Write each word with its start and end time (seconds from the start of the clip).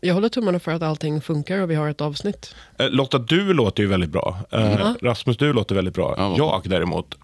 Jag 0.00 0.14
håller 0.14 0.28
tummarna 0.28 0.58
för 0.58 0.72
att 0.72 0.82
allting 0.82 1.20
funkar 1.20 1.58
och 1.58 1.70
vi 1.70 1.74
har 1.74 1.88
ett 1.88 2.00
avsnitt. 2.00 2.54
Eh, 2.78 2.90
Lotta, 2.90 3.18
du 3.18 3.52
låter 3.54 3.82
ju 3.82 3.88
väldigt 3.88 4.10
bra. 4.10 4.38
Eh, 4.50 4.78
Rasmus, 5.02 5.36
du 5.36 5.52
låter 5.52 5.74
väldigt 5.74 5.94
bra. 5.94 6.14
Ja, 6.18 6.28
vad- 6.28 6.38
jag 6.38 6.62
däremot, 6.64 7.14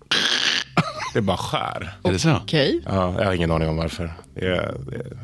det 1.12 1.19
är 1.19 1.22
bara 1.22 1.37
skär. 1.37 1.95
Är 2.04 2.12
det 2.12 2.19
så? 2.19 2.37
Okej, 2.43 2.80
Ja, 2.87 3.14
jag 3.19 3.24
har 3.27 3.32
ingen 3.32 3.50
aning 3.50 3.69
om 3.69 3.77
varför. 3.77 4.12
Det 4.35 4.46
är, 4.46 4.74
det 4.90 4.96
är... 4.96 5.19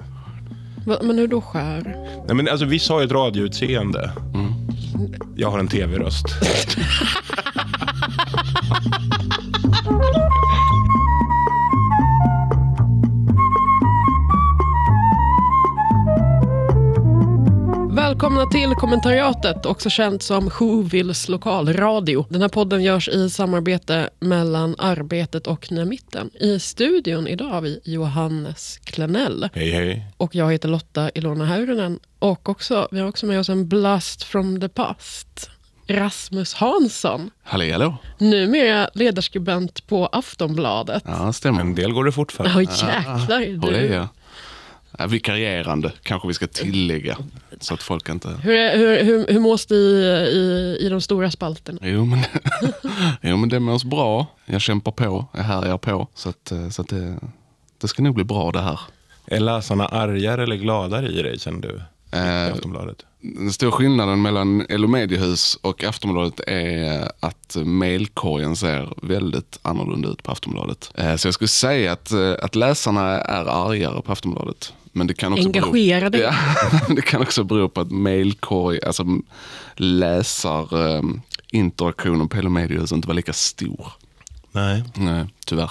Va- 0.86 0.98
men 1.02 1.18
hur 1.18 1.28
då 1.28 1.40
skär? 1.40 1.82
Nej, 2.26 2.36
men 2.36 2.48
alltså, 2.48 2.66
vissa 2.66 2.92
har 2.92 3.00
ju 3.00 3.06
ett 3.06 3.12
radioutseende. 3.12 4.10
Jag 5.36 5.50
har 5.50 5.58
en 5.58 5.68
tv-röst. 5.68 6.26
Välkomna 18.08 18.46
till 18.46 18.70
kommentariatet, 18.74 19.66
också 19.66 19.90
känt 19.90 20.22
som 20.22 20.50
Whovilles 20.60 21.28
lokalradio. 21.28 22.26
Den 22.28 22.42
här 22.42 22.48
podden 22.48 22.82
görs 22.82 23.08
i 23.08 23.30
samarbete 23.30 24.10
mellan 24.20 24.74
Arbetet 24.78 25.46
och 25.46 25.72
Nya 25.72 25.84
Mitten. 25.84 26.30
I 26.40 26.58
studion 26.58 27.26
idag 27.26 27.44
har 27.48 27.60
vi 27.60 27.80
Johannes 27.84 28.78
Klenell 28.84 29.48
Hej, 29.52 29.70
hej. 29.70 30.06
och 30.16 30.34
jag 30.34 30.52
heter 30.52 30.68
Lotta 30.68 31.10
Ilona 31.10 31.44
Häyrynen. 31.44 31.98
Och 32.18 32.48
också, 32.48 32.88
vi 32.90 33.00
har 33.00 33.08
också 33.08 33.26
med 33.26 33.40
oss 33.40 33.48
en 33.48 33.68
blast 33.68 34.22
from 34.22 34.60
the 34.60 34.68
past. 34.68 35.50
Rasmus 35.90 36.54
Hansson, 36.54 37.30
Hallå, 37.42 37.72
hallå. 37.72 37.96
numera 38.18 38.90
ledarskribent 38.94 39.86
på 39.86 40.06
Aftonbladet. 40.06 41.02
Ja, 41.06 41.32
stämmer. 41.32 41.60
En 41.60 41.74
del 41.74 41.92
går 41.92 42.04
det 42.04 42.12
fort 42.12 42.32
för. 42.32 42.52
Oj 42.56 42.64
jäklar. 42.64 43.70
Du. 43.70 43.86
Ja, 43.86 44.08
vikarierande 45.08 45.92
kanske 46.02 46.28
vi 46.28 46.34
ska 46.34 46.46
tillägga. 46.46 47.18
Så 47.60 47.74
att 47.74 47.82
folk 47.82 48.08
inte... 48.08 48.28
Hur, 48.28 48.76
hur, 48.78 49.04
hur, 49.04 49.26
hur 49.26 49.40
mås 49.40 49.66
det 49.66 49.74
i, 49.74 50.04
i, 50.32 50.76
i 50.80 50.88
de 50.88 51.00
stora 51.00 51.30
spalterna? 51.30 51.78
Jo 51.82 52.04
men, 52.04 52.18
jo, 53.22 53.36
men 53.36 53.48
det 53.48 53.60
mås 53.60 53.84
bra. 53.84 54.26
Jag 54.46 54.60
kämpar 54.60 54.92
på. 54.92 55.26
Jag 55.32 55.42
härjar 55.42 55.78
på. 55.78 56.08
Så, 56.14 56.28
att, 56.28 56.52
eh, 56.52 56.68
så 56.68 56.82
att 56.82 56.88
det, 56.88 57.18
det 57.80 57.88
ska 57.88 58.02
nog 58.02 58.14
bli 58.14 58.24
bra 58.24 58.52
det 58.52 58.60
här. 58.60 58.80
Är 59.26 59.40
läsarna 59.40 59.86
argare 59.86 60.42
eller 60.42 60.56
gladare 60.56 61.08
i 61.08 61.22
dig, 61.22 61.38
känner 61.38 61.60
du? 61.60 61.80
Eh, 62.18 62.52
Aftonbladet. 62.52 63.04
Den 63.20 63.52
stora 63.52 63.70
skillnaden 63.72 64.22
mellan 64.22 64.66
LO 64.68 64.88
Mediehus 64.88 65.58
och 65.62 65.84
Aftonbladet 65.84 66.40
är 66.46 67.12
att 67.20 67.56
mailkorgen 67.64 68.56
ser 68.56 68.94
väldigt 69.02 69.58
annorlunda 69.62 70.08
ut 70.08 70.22
på 70.22 70.32
Aftonbladet. 70.32 70.90
Eh, 70.94 71.16
Så 71.16 71.26
jag 71.28 71.34
skulle 71.34 71.48
säga 71.48 71.92
att, 71.92 72.12
eh, 72.12 72.34
att 72.42 72.54
läsarna 72.54 73.02
är 73.20 73.44
argare 73.44 74.02
på 74.02 74.12
Aftonbladet. 74.12 74.72
Men 74.92 75.06
det 75.06 75.14
kan 75.14 75.32
också 75.32 75.44
Engagerade. 75.46 76.18
Bero, 76.18 76.22
ja, 76.22 76.34
det 76.96 77.02
kan 77.02 77.22
också 77.22 77.44
bero 77.44 77.68
på 77.68 77.80
att 77.80 77.90
mailkorg, 77.90 78.78
alltså 78.86 79.04
läsar 79.76 80.94
eh, 80.96 81.02
interaktionen 81.50 82.28
på 82.28 82.42
LO 82.42 82.50
Mediehus 82.50 82.92
inte 82.92 83.08
var 83.08 83.14
lika 83.14 83.32
stor. 83.32 83.92
Nej. 84.52 84.84
Nej, 84.94 85.26
tyvärr. 85.46 85.70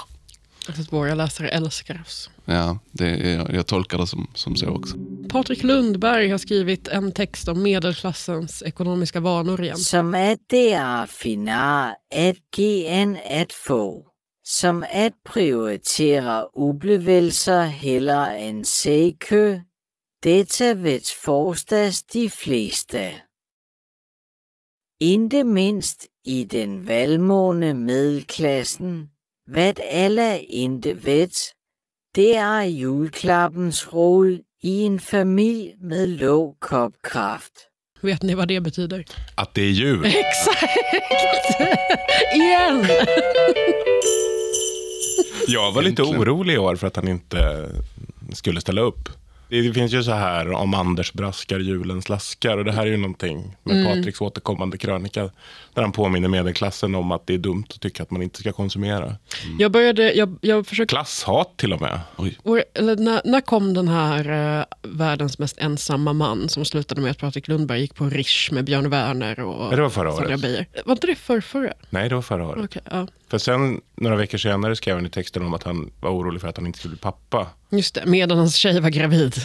Att 0.69 0.93
våra 0.93 1.15
läsare 1.15 1.49
älskar 1.49 2.01
oss. 2.01 2.29
Ja, 2.45 2.79
det 2.91 3.33
är, 3.33 3.55
jag 3.55 3.67
tolkar 3.67 3.97
det 3.97 4.07
som, 4.07 4.27
som 4.33 4.55
så 4.55 4.69
också. 4.69 4.97
Patrik 5.29 5.63
Lundberg 5.63 6.29
har 6.29 6.37
skrivit 6.37 6.87
en 6.87 7.11
text 7.11 7.47
om 7.47 7.63
medelklassens 7.63 8.63
ekonomiska 8.63 9.19
vanor 9.19 9.63
igen. 9.63 9.77
som 9.77 10.13
at 10.13 10.39
det 10.49 10.73
er 10.73 11.05
finere 11.05 11.95
at 12.11 12.35
give 12.57 12.87
end 12.87 13.17
at 13.25 13.53
få, 13.53 14.11
som 14.43 14.83
at 14.91 15.13
prioritere 15.25 16.47
ublevelser 16.55 17.65
hellere 17.65 18.39
end 18.39 18.65
sækø, 18.65 19.59
detta 20.23 20.73
vet 20.73 21.07
forstas 21.25 22.03
de 22.03 22.29
fleste. 22.29 23.11
Inte 24.99 25.43
minst 25.43 26.07
i 26.25 26.43
den 26.43 26.87
velmående 26.87 27.73
medelklassen, 27.73 29.09
hvad 29.47 29.79
alle 29.91 30.39
inte 30.39 30.93
vet, 31.05 31.53
det 32.15 32.35
er 32.35 32.61
juleklappens 32.61 33.93
roll 33.93 34.39
i 34.63 34.83
en 34.85 34.99
familie 34.99 35.73
med 35.81 36.07
låg 36.07 36.59
kopkraft. 36.59 37.53
Vet 38.01 38.23
ni 38.23 38.33
vad 38.35 38.47
det 38.47 38.61
betyder? 38.61 39.05
Att 39.35 39.53
det 39.53 39.61
är 39.61 39.71
jul. 39.71 40.05
Exakt! 40.05 41.61
igen! 42.35 42.85
Jag 45.47 45.71
var 45.71 45.81
lite 45.81 46.03
orolig 46.03 46.53
i 46.53 46.57
år 46.57 46.75
för 46.75 46.87
att 46.87 46.95
han 46.95 47.07
inte 47.07 47.69
skulle 48.33 48.61
ställa 48.61 48.81
upp. 48.81 49.09
Det 49.49 49.73
finns 49.73 49.93
ju 49.93 50.03
så 50.03 50.11
här 50.11 50.51
om 50.51 50.73
Anders 50.73 51.13
braskar 51.13 51.59
julens 51.59 52.09
laskar 52.09 52.57
och 52.57 52.65
det 52.65 52.71
här 52.71 52.81
är 52.81 52.91
ju 52.91 52.97
någonting 52.97 53.55
med 53.63 53.87
Patriks 53.87 54.21
återkommande 54.21 54.77
krönika 54.77 55.29
där 55.73 55.81
han 55.81 55.91
påminner 55.91 56.27
medelklassen 56.27 56.95
om 56.95 57.11
att 57.11 57.27
det 57.27 57.33
är 57.33 57.37
dumt 57.37 57.65
att 57.69 57.81
tycka 57.81 58.03
att 58.03 58.11
man 58.11 58.21
inte 58.21 58.39
ska 58.39 58.51
konsumera. 58.51 59.15
Jag 59.59 59.71
började, 59.71 60.13
jag, 60.13 60.37
jag 60.41 60.67
försökte, 60.67 60.95
Klasshat 60.95 61.57
till 61.57 61.73
och 61.73 61.81
med. 61.81 61.99
eller 62.73 62.95
när, 62.95 63.21
när 63.25 63.41
kom 63.41 63.73
den 63.73 63.87
här 63.87 64.57
eh, 64.59 64.65
världens 64.81 65.39
mest 65.39 65.57
ensamma 65.57 66.13
man 66.13 66.49
som 66.49 66.65
slutade 66.65 67.01
med 67.01 67.11
att 67.11 67.17
Patrik 67.17 67.47
Lundberg 67.47 67.81
gick 67.81 67.95
på 67.95 68.05
Rish 68.05 68.51
med 68.51 68.65
Björn 68.65 68.89
Werner 68.89 69.39
och 69.39 69.73
Ja, 69.73 69.75
det 69.75 69.81
var 69.81 69.89
förra 69.89 70.11
Sandra 70.11 70.29
året. 70.29 70.41
Beijer? 70.41 70.65
Var 70.85 70.93
inte 70.93 71.07
det 71.07 71.15
för 71.15 71.41
förra? 71.41 71.73
Nej, 71.89 72.09
det 72.09 72.15
var 72.15 72.21
förra 72.21 72.47
året. 72.47 72.65
Okej, 72.65 72.81
ja. 72.91 73.07
För 73.29 73.37
sen, 73.37 73.81
några 73.95 74.15
veckor 74.15 74.37
senare, 74.37 74.75
skrev 74.75 74.95
han 74.95 75.05
i 75.05 75.09
texten 75.09 75.45
om 75.45 75.53
att 75.53 75.63
han 75.63 75.91
var 75.99 76.09
orolig 76.11 76.41
för 76.41 76.47
att 76.47 76.57
han 76.57 76.65
inte 76.67 76.79
skulle 76.79 76.91
bli 76.91 76.99
pappa. 77.01 77.47
Just 77.69 77.95
det, 77.95 78.03
medan 78.05 78.37
hans 78.37 78.55
tjej 78.55 78.79
var 78.81 78.89
gravid. 78.89 79.35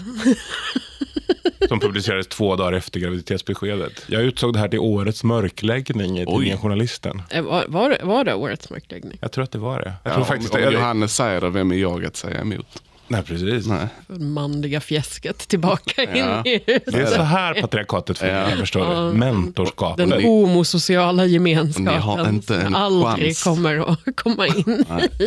Som 1.69 1.81
publicerades 1.81 2.27
två 2.27 2.57
dagar 2.57 2.73
efter 2.73 3.01
graviditetsbeskedet. 3.01 3.93
Jag 4.09 4.23
utsåg 4.23 4.53
det 4.53 4.59
här 4.59 4.69
till 4.69 4.79
årets 4.79 5.25
mörkläggning 5.25 6.19
i 6.21 6.27
tidningen 6.27 6.59
Journalisten. 6.59 7.23
Eh, 7.31 7.43
Var, 7.43 7.65
var, 7.69 7.91
det, 7.91 7.99
var 8.03 8.25
det 8.25 8.35
årets 8.35 8.71
mörkläggning? 8.71 9.19
Jag 9.21 9.33
tror 9.33 9.45
att 9.45 9.51
det 9.53 9.59
var 9.59 9.79
det. 9.81 9.93
Jag 10.03 10.11
Ja, 10.13 10.15
tror 10.15 10.25
faktiskt 10.25 10.55
om, 10.55 10.61
om 10.61 10.67
det. 10.67 10.73
Johannes 10.73 11.15
säger 11.15 11.41
det, 11.41 11.49
vem 11.51 11.73
är 11.73 11.77
jag 11.77 12.05
att 12.05 12.17
säga 12.17 12.41
emot? 12.41 12.83
Nej, 13.13 13.23
precis. 13.23 13.67
Nej. 13.67 13.87
Manliga 14.07 14.81
fjäsket 14.81 15.39
tillbaka 15.39 16.03
in 16.03 16.09
Ja. 16.17 16.43
i 16.45 16.63
huset. 16.67 16.83
Det 16.93 17.01
är 17.03 17.07
så 17.07 17.23
här 17.23 17.61
patriarkatet 17.61 18.19
funkar, 18.19 18.51
Ja. 18.51 18.57
förstår 18.57 19.11
du. 19.13 19.19
Mentorskapet. 19.19 20.09
Den 20.11 20.23
homosociala 20.23 21.23
Ni 21.25 21.29
gemenskapen 21.33 22.03
har 22.03 22.29
inte 22.29 22.57
en 22.57 22.63
som 22.65 22.75
aldrig 22.75 23.27
chans. 23.37 23.43
kommer 23.45 23.93
att 23.93 24.17
komma 24.17 24.47
in. 24.47 24.85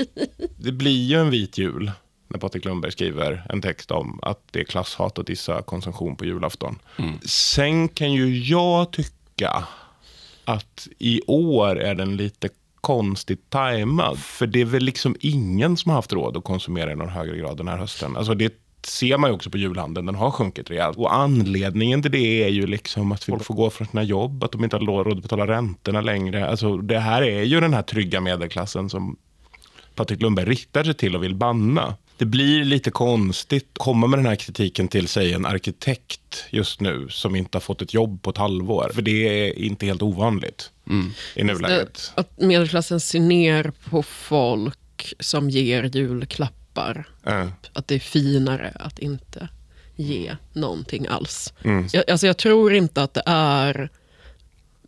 Det 0.57 0.71
blir 0.71 1.03
ju 1.05 1.19
en 1.19 1.29
vit 1.29 1.57
jul 1.57 1.91
när 2.27 2.39
Patrik 2.39 2.65
Lundberg 2.65 2.91
skriver 2.91 3.45
en 3.49 3.61
text 3.61 3.91
om 3.91 4.19
att 4.21 4.39
det 4.51 4.59
är 4.59 4.63
klasshat 4.63 5.17
och 5.17 5.25
dissa 5.25 5.61
konsumtion 5.61 6.15
på 6.15 6.25
julafton. 6.25 6.79
Sen 7.25 7.87
kan 7.87 8.11
ju 8.13 8.37
jag 8.39 8.91
tycka 8.91 9.63
att 10.45 10.87
i 10.99 11.21
år 11.27 11.79
är 11.81 11.95
den 11.95 12.17
lite 12.17 12.49
konstigt 12.85 13.49
tajmad. 13.49 14.19
För 14.19 14.47
det 14.47 14.61
är 14.61 14.65
väl 14.65 14.83
liksom 14.83 15.15
ingen 15.19 15.77
som 15.77 15.89
har 15.89 15.95
haft 15.95 16.13
råd 16.13 16.37
att 16.37 16.43
konsumera 16.43 16.91
i 16.91 16.95
någon 16.95 17.09
högre 17.09 17.37
grad 17.37 17.57
den 17.57 17.67
här 17.67 17.77
hösten. 17.77 18.17
Alltså 18.17 18.33
det 18.33 18.53
ser 18.83 19.17
man 19.17 19.29
ju 19.29 19.35
också 19.35 19.49
på 19.49 19.57
julhandeln, 19.57 20.05
den 20.05 20.15
har 20.15 20.31
sjunkit 20.31 20.69
rejält. 20.69 20.97
Och 20.97 21.15
anledningen 21.15 22.01
till 22.01 22.11
det 22.11 22.43
är 22.43 22.49
ju 22.49 22.67
liksom 22.67 23.11
att 23.11 23.23
folk 23.23 23.43
får 23.43 23.55
gå 23.55 23.69
från 23.69 23.87
sina 23.87 24.03
jobb, 24.03 24.43
att 24.43 24.51
de 24.51 24.63
inte 24.63 24.75
har 24.75 25.03
råd 25.03 25.17
att 25.17 25.21
betala 25.21 25.47
räntorna 25.47 26.01
längre. 26.01 26.49
Alltså 26.49 26.77
det 26.77 26.99
här 26.99 27.21
är 27.21 27.43
ju 27.43 27.59
den 27.59 27.73
här 27.73 27.81
trygga 27.81 28.21
medelklassen 28.21 28.89
som 28.89 29.15
Patrik 29.95 30.21
Lundberg 30.21 30.45
riktar 30.45 30.83
sig 30.83 30.93
till 30.93 31.15
och 31.15 31.23
vill 31.23 31.35
banna. 31.35 31.95
Det 32.17 32.25
blir 32.25 32.65
lite 32.65 32.91
konstigt 32.91 33.69
att 33.73 33.77
komma 33.79 34.07
med 34.07 34.19
den 34.19 34.25
här 34.25 34.35
kritiken 34.35 34.87
till, 34.87 35.07
säg 35.07 35.33
en 35.33 35.45
arkitekt 35.45 36.45
just 36.49 36.81
nu 36.81 37.07
som 37.09 37.35
inte 37.35 37.55
har 37.55 37.61
fått 37.61 37.81
ett 37.81 37.93
jobb 37.93 38.21
på 38.21 38.29
ett 38.29 38.37
halvår. 38.37 38.91
För 38.93 39.01
det 39.01 39.47
är 39.49 39.59
inte 39.59 39.85
helt 39.85 40.01
ovanligt 40.01 40.71
i 41.35 41.43
nuläget. 41.43 42.11
Att 42.15 42.39
medelklassen 42.41 42.99
ser 42.99 43.19
ner 43.19 43.71
på 43.89 44.03
folk 44.03 45.13
som 45.19 45.49
ger 45.49 45.83
julklappar. 45.83 47.07
Eh, 47.25 47.47
Att 47.73 47.87
det 47.87 47.95
är 47.95 47.99
finare 47.99 48.71
att 48.75 48.99
inte 48.99 49.49
ge 49.95 50.35
någonting 50.53 51.07
alls. 51.07 51.53
Mm. 51.63 51.87
Jag, 51.93 52.09
alltså 52.11 52.27
jag 52.27 52.37
tror 52.37 52.73
inte 52.73 53.03
att 53.03 53.13
det 53.13 53.23
är 53.25 53.89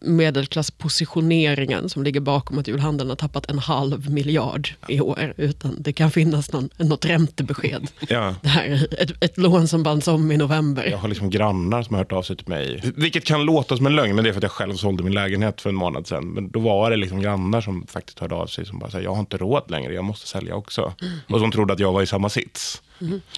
medelklasspositioneringen 0.01 1.89
som 1.89 2.03
ligger 2.03 2.19
bakom 2.19 2.59
att 2.59 2.67
julhandeln 2.67 3.09
har 3.09 3.15
tappat 3.15 3.49
en 3.49 3.59
halv 3.59 4.09
miljard 4.09 4.69
i 4.87 5.01
år. 5.01 5.33
Utan 5.37 5.75
det 5.79 5.93
kan 5.93 6.11
finnas 6.11 6.51
någon, 6.53 6.69
något 6.77 7.05
räntebesked. 7.05 7.87
ja. 8.09 8.35
Det 8.41 8.47
här 8.47 8.65
är 8.65 9.03
ett, 9.03 9.23
ett 9.23 9.37
lån 9.37 9.67
som 9.67 9.83
bands 9.83 10.07
om 10.07 10.31
i 10.31 10.37
november. 10.37 10.85
Jag 10.85 10.97
har 10.97 11.07
liksom 11.07 11.29
grannar 11.29 11.83
som 11.83 11.93
har 11.93 12.03
hört 12.03 12.11
av 12.11 12.21
sig 12.21 12.35
till 12.35 12.49
mig. 12.49 12.81
Vilket 12.95 13.23
kan 13.25 13.45
låta 13.45 13.77
som 13.77 13.85
en 13.85 13.95
lögn, 13.95 14.15
men 14.15 14.23
det 14.23 14.29
är 14.29 14.33
för 14.33 14.39
att 14.39 14.43
jag 14.43 14.51
själv 14.51 14.75
sålde 14.75 15.03
min 15.03 15.13
lägenhet 15.13 15.61
för 15.61 15.69
en 15.69 15.75
månad 15.75 16.07
sedan. 16.07 16.25
Men 16.25 16.49
då 16.51 16.59
var 16.59 16.91
det 16.91 16.97
liksom 16.97 17.21
grannar 17.21 17.61
som 17.61 17.87
faktiskt 17.87 18.19
hörde 18.19 18.35
av 18.35 18.47
sig 18.47 18.65
som 18.65 18.79
bara 18.79 18.91
sa, 18.91 19.01
jag 19.01 19.13
har 19.13 19.19
inte 19.19 19.37
råd 19.37 19.71
längre, 19.71 19.93
jag 19.93 20.03
måste 20.03 20.27
sälja 20.27 20.55
också. 20.55 20.93
Och 21.29 21.39
som 21.39 21.51
trodde 21.51 21.73
att 21.73 21.79
jag 21.79 21.93
var 21.93 22.01
i 22.01 22.07
samma 22.07 22.29
sits. 22.29 22.81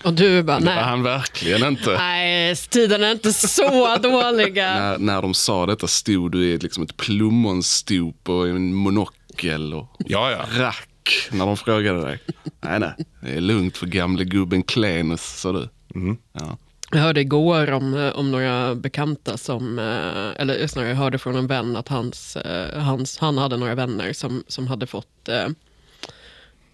Och 0.03 0.13
du 0.13 0.43
bara, 0.43 0.59
Det 0.59 0.65
var 0.65 0.73
nej, 0.75 0.83
han 0.83 1.03
verkligen 1.03 1.63
inte. 1.67 1.93
nej 1.97 2.55
tiden 2.55 3.03
är 3.03 3.11
inte 3.11 3.33
så 3.33 3.97
dåliga. 4.01 4.79
När, 4.79 4.97
när 4.97 5.21
de 5.21 5.33
sa 5.33 5.65
detta 5.65 5.87
stod 5.87 6.31
du 6.31 6.45
i 6.45 6.57
liksom 6.57 6.83
ett 6.83 6.97
plommonstop 6.97 8.29
och 8.29 8.47
en 8.47 8.73
monokel 8.73 9.73
och 9.73 9.95
Ja, 10.05 10.31
ja. 10.31 10.45
rack 10.63 11.29
när 11.31 11.45
de 11.45 11.57
frågade 11.57 12.01
dig. 12.01 12.19
Nej, 12.61 12.79
nej, 12.79 12.93
det 13.21 13.29
är 13.31 13.41
lugnt 13.41 13.77
för 13.77 13.87
gamle 13.87 14.23
gubben 14.23 14.63
Klenus, 14.63 15.21
sa 15.41 15.51
du. 15.51 15.69
Mm. 15.95 16.17
Ja. 16.33 16.57
Jag 16.91 16.99
hörde 16.99 17.21
igår 17.21 17.71
om, 17.71 17.93
eh, 17.93 18.09
om 18.09 18.31
några 18.31 18.75
bekanta 18.75 19.37
som, 19.37 19.79
eh, 19.79 20.41
eller 20.41 20.67
snarare 20.67 20.89
jag 20.89 20.95
hörde 20.97 21.17
från 21.17 21.35
en 21.35 21.47
vän 21.47 21.75
att 21.75 21.87
hans, 21.87 22.35
eh, 22.35 22.79
hans, 22.81 23.17
han 23.17 23.37
hade 23.37 23.57
några 23.57 23.75
vänner 23.75 24.13
som, 24.13 24.43
som 24.47 24.67
hade 24.67 24.87
fått 24.87 25.29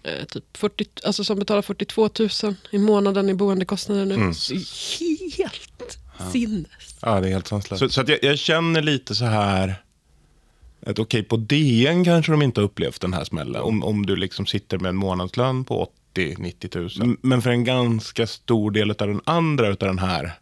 eh, 0.06 0.24
typ 0.24 0.56
40, 0.56 0.84
alltså 1.04 1.24
som 1.24 1.38
betalar 1.38 1.62
42 1.62 2.10
000 2.42 2.54
i 2.70 2.78
månaden 2.78 3.28
i 3.28 3.34
boendekostnader 3.34 4.04
nu. 4.04 4.14
Mm. 4.14 4.34
Så 4.34 4.54
helt 5.36 5.98
sinnes. 6.32 6.96
Ja, 7.02 7.20
det 7.20 7.28
är 7.28 7.32
helt 7.32 7.46
sanslöst. 7.46 7.78
Så, 7.78 7.88
så 7.88 8.00
att 8.00 8.08
jag, 8.08 8.18
jag 8.22 8.38
känner 8.38 8.82
lite 8.82 9.14
så 9.14 9.24
här, 9.24 9.74
att 10.86 10.98
okej, 10.98 11.22
på 11.22 11.36
DN 11.36 12.04
kanske 12.04 12.32
de 12.32 12.42
inte 12.42 12.60
har 12.60 12.66
upplevt 12.66 13.00
den 13.00 13.12
här 13.12 13.24
smällen. 13.24 13.62
Om, 13.62 13.84
om 13.84 14.06
du 14.06 14.16
liksom 14.16 14.46
sitter 14.46 14.78
med 14.78 14.88
en 14.88 14.96
månadslön 14.96 15.64
på 15.64 15.90
80-90 16.14 17.00
000. 17.04 17.16
Men 17.22 17.42
för 17.42 17.50
en 17.50 17.64
ganska 17.64 18.26
stor 18.26 18.70
del 18.70 18.90
av 18.90 18.96
den 18.96 19.20
andra 19.24 19.68
av 19.68 19.76
den 19.76 19.98
här 19.98 20.32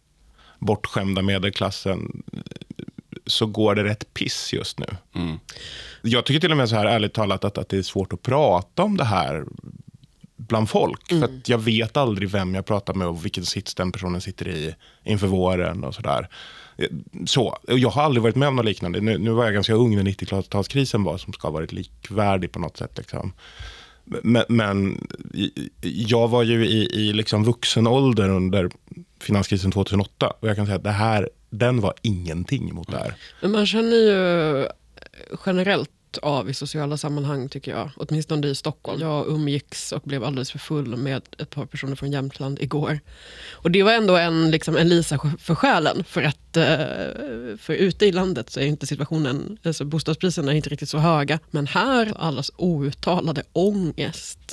bortskämda 0.58 1.22
medelklassen 1.22 2.22
så 3.26 3.46
går 3.46 3.74
det 3.74 3.84
rätt 3.84 4.14
piss 4.14 4.52
just 4.52 4.78
nu. 4.78 4.86
Jag 6.02 6.24
tycker 6.24 6.40
till 6.40 6.50
och 6.50 6.56
med 6.56 6.68
så 6.68 6.76
här 6.76 6.86
ärligt 6.86 7.14
talat 7.14 7.44
att, 7.44 7.58
att 7.58 7.68
det 7.68 7.76
är 7.76 7.82
svårt 7.82 8.12
att 8.12 8.22
prata 8.22 8.82
om 8.82 8.96
det 8.96 9.04
här 9.04 9.44
bland 10.36 10.70
folk. 10.70 11.08
För 11.08 11.24
att 11.24 11.48
jag 11.48 11.58
vet 11.58 11.96
aldrig 11.96 12.30
vem 12.30 12.54
jag 12.54 12.66
pratar 12.66 12.94
med 12.94 13.06
och 13.06 13.24
vilken 13.24 13.44
sits 13.44 13.74
den 13.74 13.92
personen 13.92 14.20
sitter 14.20 14.48
i 14.48 14.74
inför 15.04 15.26
våren 15.26 15.84
och 15.84 15.94
sådär. 15.94 16.28
Så, 17.26 17.58
och 17.68 17.78
jag 17.78 17.90
har 17.90 18.02
aldrig 18.02 18.22
varit 18.22 18.36
med 18.36 18.48
om 18.48 18.56
något 18.56 18.64
liknande. 18.64 19.00
Nu, 19.00 19.18
nu 19.18 19.30
var 19.30 19.44
jag 19.44 19.54
ganska 19.54 19.74
ung 19.74 19.96
när 19.96 20.02
90-talskrisen 20.02 21.04
var, 21.04 21.18
som 21.18 21.32
ska 21.32 21.48
ha 21.48 21.52
varit 21.52 21.72
likvärdig 21.72 22.52
på 22.52 22.58
något 22.58 22.76
sätt. 22.76 22.98
Liksom. 22.98 23.32
Men, 24.04 24.44
men 24.48 25.06
jag 25.82 26.28
var 26.28 26.42
ju 26.42 26.66
i, 26.66 26.90
i 26.92 27.12
liksom 27.12 27.44
vuxen 27.44 27.86
ålder 27.86 28.28
under 28.28 28.70
finanskrisen 29.20 29.72
2008. 29.72 30.32
Och 30.40 30.48
jag 30.48 30.56
kan 30.56 30.66
säga 30.66 30.76
att 30.76 30.84
det 30.84 30.90
här, 30.90 31.30
den 31.58 31.80
var 31.80 31.94
ingenting 32.02 32.74
mot 32.74 32.90
det 32.90 32.96
här. 32.96 33.14
Men 33.40 33.50
man 33.50 33.66
känner 33.66 33.96
ju 33.96 34.68
generellt 35.46 35.90
av 36.22 36.50
i 36.50 36.54
sociala 36.54 36.96
sammanhang 36.96 37.48
tycker 37.48 37.70
jag. 37.70 37.90
Åtminstone 37.96 38.46
i 38.46 38.54
Stockholm. 38.54 39.00
Jag 39.00 39.28
umgicks 39.28 39.92
och 39.92 40.02
blev 40.02 40.24
alldeles 40.24 40.50
för 40.50 40.58
full 40.58 40.96
med 40.96 41.22
ett 41.38 41.50
par 41.50 41.66
personer 41.66 41.96
från 41.96 42.12
Jämtland 42.12 42.58
igår. 42.62 43.00
Och 43.52 43.70
det 43.70 43.82
var 43.82 43.92
ändå 43.92 44.16
en, 44.16 44.50
liksom, 44.50 44.76
en 44.76 44.88
Lisa 44.88 45.18
för 45.38 45.54
själen. 45.54 46.04
För 46.04 46.22
att 46.22 46.56
eh, 46.56 47.56
för 47.58 47.72
ute 47.72 48.06
i 48.06 48.12
landet 48.12 48.50
så 48.50 48.60
är 48.60 48.66
inte 48.66 48.86
situationen, 48.86 49.58
alltså 49.64 49.84
bostadspriserna 49.84 50.52
är 50.52 50.56
inte 50.56 50.70
riktigt 50.70 50.88
så 50.88 50.98
höga. 50.98 51.38
Men 51.50 51.66
här, 51.66 52.12
allas 52.16 52.50
outtalade 52.56 53.42
ångest 53.52 54.52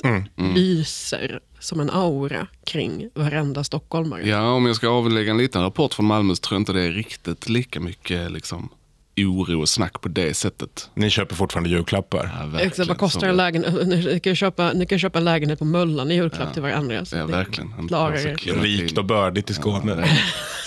lyser 0.54 1.40
som 1.62 1.80
en 1.80 1.90
aura 1.90 2.46
kring 2.64 3.08
varenda 3.14 3.64
stockholmare. 3.64 4.28
Ja, 4.28 4.52
om 4.52 4.66
jag 4.66 4.76
ska 4.76 4.88
avlägga 4.88 5.30
en 5.30 5.38
liten 5.38 5.62
rapport 5.62 5.94
från 5.94 6.06
Malmö 6.06 6.34
så 6.34 6.40
tror 6.40 6.56
jag 6.56 6.60
inte 6.60 6.72
det 6.72 6.82
är 6.82 6.92
riktigt 6.92 7.48
lika 7.48 7.80
mycket 7.80 8.32
liksom, 8.32 8.68
oro 9.16 9.60
och 9.60 9.68
snack 9.68 10.00
på 10.00 10.08
det 10.08 10.34
sättet. 10.34 10.90
Ni 10.94 11.10
köper 11.10 11.34
fortfarande 11.36 11.70
julklappar. 11.70 12.48
Ja. 12.52 12.60
Exakt, 12.60 12.88
vad 12.88 12.98
kostar 12.98 13.28
en 13.28 13.36
lägenhet? 13.36 13.86
Ni 13.86 14.20
kan, 14.20 14.36
köpa, 14.36 14.72
ni 14.72 14.86
kan 14.86 14.98
köpa 14.98 15.18
en 15.18 15.24
lägenhet 15.24 15.58
på 15.58 15.64
Möllan 15.64 16.10
i 16.10 16.14
julklapp 16.14 16.52
till 16.52 16.62
varandra. 16.62 17.04
Så 17.04 17.16
Ja, 17.16 17.26
verkligen. 17.26 17.74
En 17.78 17.88
klarar 17.88 18.62
Rikt 18.62 18.98
och 18.98 19.04
bördigt 19.04 19.50
i 19.50 19.54
Skåne. 19.54 19.96
Ja, 20.00 20.16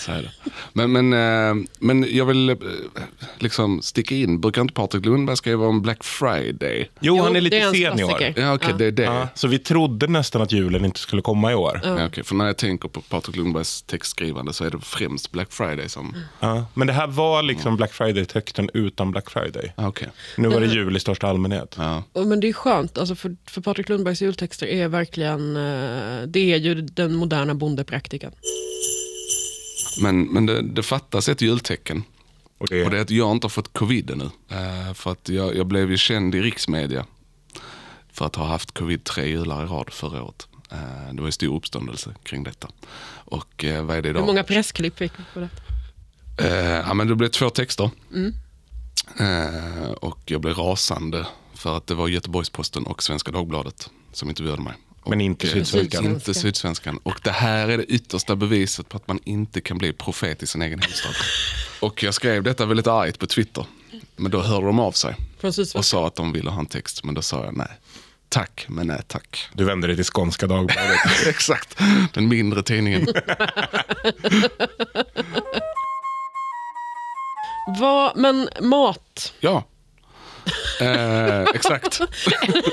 så 0.06 0.12
är 0.12 0.21
det. 0.21 0.31
Men, 0.74 0.92
men, 0.92 1.13
eh, 1.13 1.65
men 1.80 2.15
jag 2.15 2.25
vill 2.25 2.50
eh, 2.50 2.56
liksom 3.39 3.81
sticka 3.81 4.15
in, 4.15 4.42
brukar 4.42 4.62
inte 4.62 4.74
Patrik 4.74 5.06
Lundberg 5.06 5.38
skriva 5.38 5.65
om 5.65 5.81
Black 5.81 6.03
Friday? 6.03 6.89
Jo, 7.00 7.21
han 7.21 7.36
är 7.36 7.42
lite 7.42 7.56
det 7.56 7.62
är 7.62 7.68
en 7.68 7.74
sen 7.74 8.00
i 8.00 8.03
år. 8.03 8.18
klassiker. 8.18 8.42
Ja, 8.42 8.74
det 8.77 8.86
är 8.86 8.92
det. 8.92 9.03
Ja, 9.03 9.27
så 9.33 9.47
vi 9.47 9.59
trodde 9.59 10.07
nästan 10.07 10.42
att 10.42 10.51
julen 10.51 10.86
inte 10.86 11.00
skulle 11.00 11.21
komma 11.21 11.51
i 11.51 11.56
år. 11.56 11.81
Ja, 11.83 12.06
okej, 12.06 12.24
för 12.24 12.36
när 12.36 12.45
jag 12.45 12.57
tänker 12.57 12.89
på 12.89 13.01
Patrik 13.01 13.36
Lundbergs 13.36 13.81
textskrivande 13.81 14.53
så 14.53 14.63
är 14.63 14.69
det 14.69 14.80
främst 14.81 15.31
Black 15.31 15.51
Friday 15.53 15.89
som... 15.89 16.15
Ja, 16.39 16.65
men 16.74 16.88
det 16.88 16.94
här 16.94 17.07
var 17.07 17.44
liksom 17.44 17.77
Black 17.77 17.94
Friday-texten 18.36 18.70
utan 18.74 19.12
Black 19.12 19.30
Friday. 19.30 19.74
Ja, 19.78 19.88
Okej. 19.88 20.10
Nu 20.38 20.48
var 20.48 20.62
det 20.62 20.68
jul 20.68 20.96
i 20.96 21.00
största 21.00 21.28
allmänhet. 21.28 21.76
Ja. 21.78 22.04
Men 22.14 22.40
det 22.40 22.50
är 22.50 22.54
skönt, 22.54 22.98
alltså 22.98 23.16
för, 23.16 23.36
för 23.46 23.62
Patrik 23.62 23.90
Lundbergs 23.90 24.22
jultexter 24.22 24.68
är 24.68 24.88
verkligen, 24.88 25.56
eh, 25.56 26.28
det 26.28 26.54
är 26.54 26.58
ju 26.58 26.82
den 26.82 27.16
moderna 27.16 27.56
bondepraktiken. 27.56 28.32
Men, 30.02 30.22
men 30.24 30.46
det, 30.46 30.62
det 30.62 30.84
fattas 30.84 31.30
ett 31.30 31.42
jultecken. 31.42 32.04
Och 32.58 32.68
det, 32.70 32.86
Och 32.86 32.92
det 32.92 32.98
är 32.98 33.02
att 33.02 33.10
jag 33.10 33.32
inte 33.32 33.46
har 33.46 33.50
fått 33.50 33.74
covid 33.74 34.12
ännu. 34.12 34.30
Eh, 34.50 34.94
för 34.94 35.12
att 35.12 35.30
jag, 35.30 35.56
jag 35.56 35.68
blev 35.68 35.92
ju 35.92 35.98
känd 35.98 36.36
i 36.36 36.42
riksmedia 36.42 37.06
för 38.12 38.26
att 38.26 38.36
ha 38.36 38.46
haft 38.46 38.72
covid 38.72 39.04
tre 39.04 39.26
jular 39.28 39.64
i 39.64 39.68
rad 39.68 39.90
förra 39.90 40.24
året. 40.24 40.48
Eh, 40.72 41.14
det 41.14 41.22
var 41.22 41.28
ju 41.28 41.31
stor 41.31 41.56
uppståndelse 41.56 42.16
kring 42.24 42.44
detta. 42.44 42.68
Och 43.28 43.66
vad 43.81 43.98
är 43.98 44.02
det 44.02 44.10
idag? 44.10 44.20
Hur 44.20 44.28
många 44.28 44.44
pressklipp 44.44 44.98
fick 44.98 45.12
vi 45.20 45.24
på 45.34 45.40
det? 45.40 45.50
Eh, 46.38 46.48
ja, 46.66 46.94
men 46.94 47.08
det 47.08 47.16
blev 47.16 47.30
två 47.30 47.50
texter. 47.50 47.90
Eh, 49.20 49.92
och 49.92 50.20
jag 50.26 50.42
blev 50.42 50.54
rasande 50.54 51.26
för 51.54 51.78
att 51.78 51.88
det 51.88 51.94
var 51.94 52.08
Göteborgs-Posten 52.08 52.84
och 52.86 53.04
Svenska 53.04 53.32
Dagbladet 53.32 53.90
som 54.14 54.30
intervjuade 54.30 54.62
mig. 54.62 54.74
Men 55.06 55.22
inte 55.22 55.48
Och, 55.48 55.58
eh, 55.58 55.64
Sydsvenskan. 55.64 56.06
Inte 56.06 56.34
Sydsvenskan. 56.34 56.98
Och 57.04 57.20
det 57.24 57.32
här 57.32 57.68
är 57.68 57.78
det 57.78 57.84
yttersta 57.84 58.36
beviset 58.36 58.90
på 58.90 58.98
att 58.98 59.08
man 59.08 59.20
inte 59.24 59.62
kan 59.62 59.78
bli 59.78 59.94
profet 59.94 60.44
i 60.44 60.48
sin 60.48 60.62
egen 60.62 60.80
hemstad. 60.82 61.12
och 61.80 62.04
jag 62.04 62.14
skrev 62.14 62.44
detta 62.44 62.66
väldigt 62.66 62.88
argt 62.88 63.20
på 63.20 63.28
Twitter. 63.28 63.66
Men 64.16 64.31
då 64.31 64.42
hörde 64.42 64.66
de 64.66 64.80
av 64.80 64.92
sig 64.92 65.16
och 65.76 65.86
sa 65.86 66.08
att 66.08 66.16
de 66.16 66.34
ville 66.34 66.50
ha 66.50 66.60
en 66.60 66.66
text. 66.66 67.04
Men 67.04 67.16
då 67.16 67.22
sa 67.22 67.46
jag 67.46 67.58
nej. 67.58 67.72
Tack, 68.30 68.66
men 68.70 68.88
nej 68.88 69.02
tack. 69.08 69.48
Du 69.54 69.64
vände 69.64 69.88
dig 69.88 69.96
till 69.96 70.06
Skånska 70.06 70.48
Dagbladet. 70.48 71.00
Exakt, 71.28 71.78
den 72.14 72.28
mindre 72.28 72.64
tidningen. 72.64 73.08
Vad, 77.68 78.18
men 78.18 78.50
mat, 78.62 79.34
Ja, 79.40 79.64
eh, 80.82 81.42
exakt. 81.42 82.02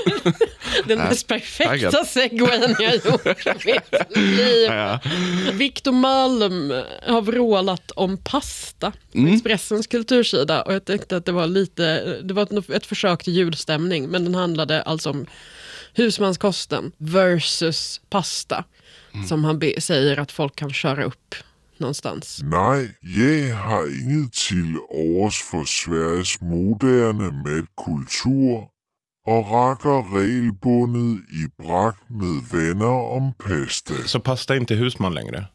den 0.85 0.99
mest 0.99 1.27
perfekta 1.27 2.05
segwayen 2.05 2.75
jag 2.79 2.95
gjort 2.95 3.25
i 3.25 3.55
mitt 3.65 4.17
liv. 4.17 4.65
Ja. 4.67 4.99
Victor 5.51 5.91
Malm 5.91 6.73
har 7.07 7.21
vrålat 7.21 7.91
om 7.91 8.17
pasta 8.17 8.91
på 8.91 9.17
Mm. 9.17 9.33
Expressens 9.33 9.87
kultursida. 9.87 10.61
Och 10.61 10.73
jag 10.73 10.85
tänkte 10.85 11.17
att 11.17 11.25
det 11.25 11.31
var 11.31 11.47
lite, 11.47 12.17
det 12.23 12.33
var 12.33 12.43
ett, 12.43 12.69
ett 12.69 12.85
försök 12.85 13.23
till 13.23 13.33
julstämning. 13.33 14.07
Men 14.07 14.23
den 14.23 14.35
handlade 14.35 14.81
alltså 14.81 15.09
om 15.09 15.25
husmanskosten 15.93 16.91
versus 16.97 18.01
pasta. 18.09 18.63
Mm. 19.13 19.27
Som 19.27 19.43
han 19.43 19.61
säger 19.79 20.19
att 20.19 20.31
folk 20.31 20.55
kan 20.55 20.73
köra 20.73 21.03
upp 21.03 21.35
någonstans. 21.83 22.41
Nej, 22.43 22.81
jeg 23.21 23.57
har 23.57 23.85
inget 24.01 24.33
til 24.33 24.77
overs 24.89 25.41
for 25.49 25.63
Sveriges 25.63 26.41
moderne 26.41 27.27
madkultur 27.45 28.73
og 29.31 29.39
rakker 29.51 30.15
regelbundet 30.17 31.21
i 31.41 31.43
brak 31.61 31.97
med 32.09 32.35
venner 32.51 32.97
om 33.17 33.33
pasta. 33.45 33.93
Så 34.05 34.19
pasta 34.19 34.53
är 34.55 34.59
inte 34.59 34.75
husman 34.75 35.13
längre. 35.13 35.45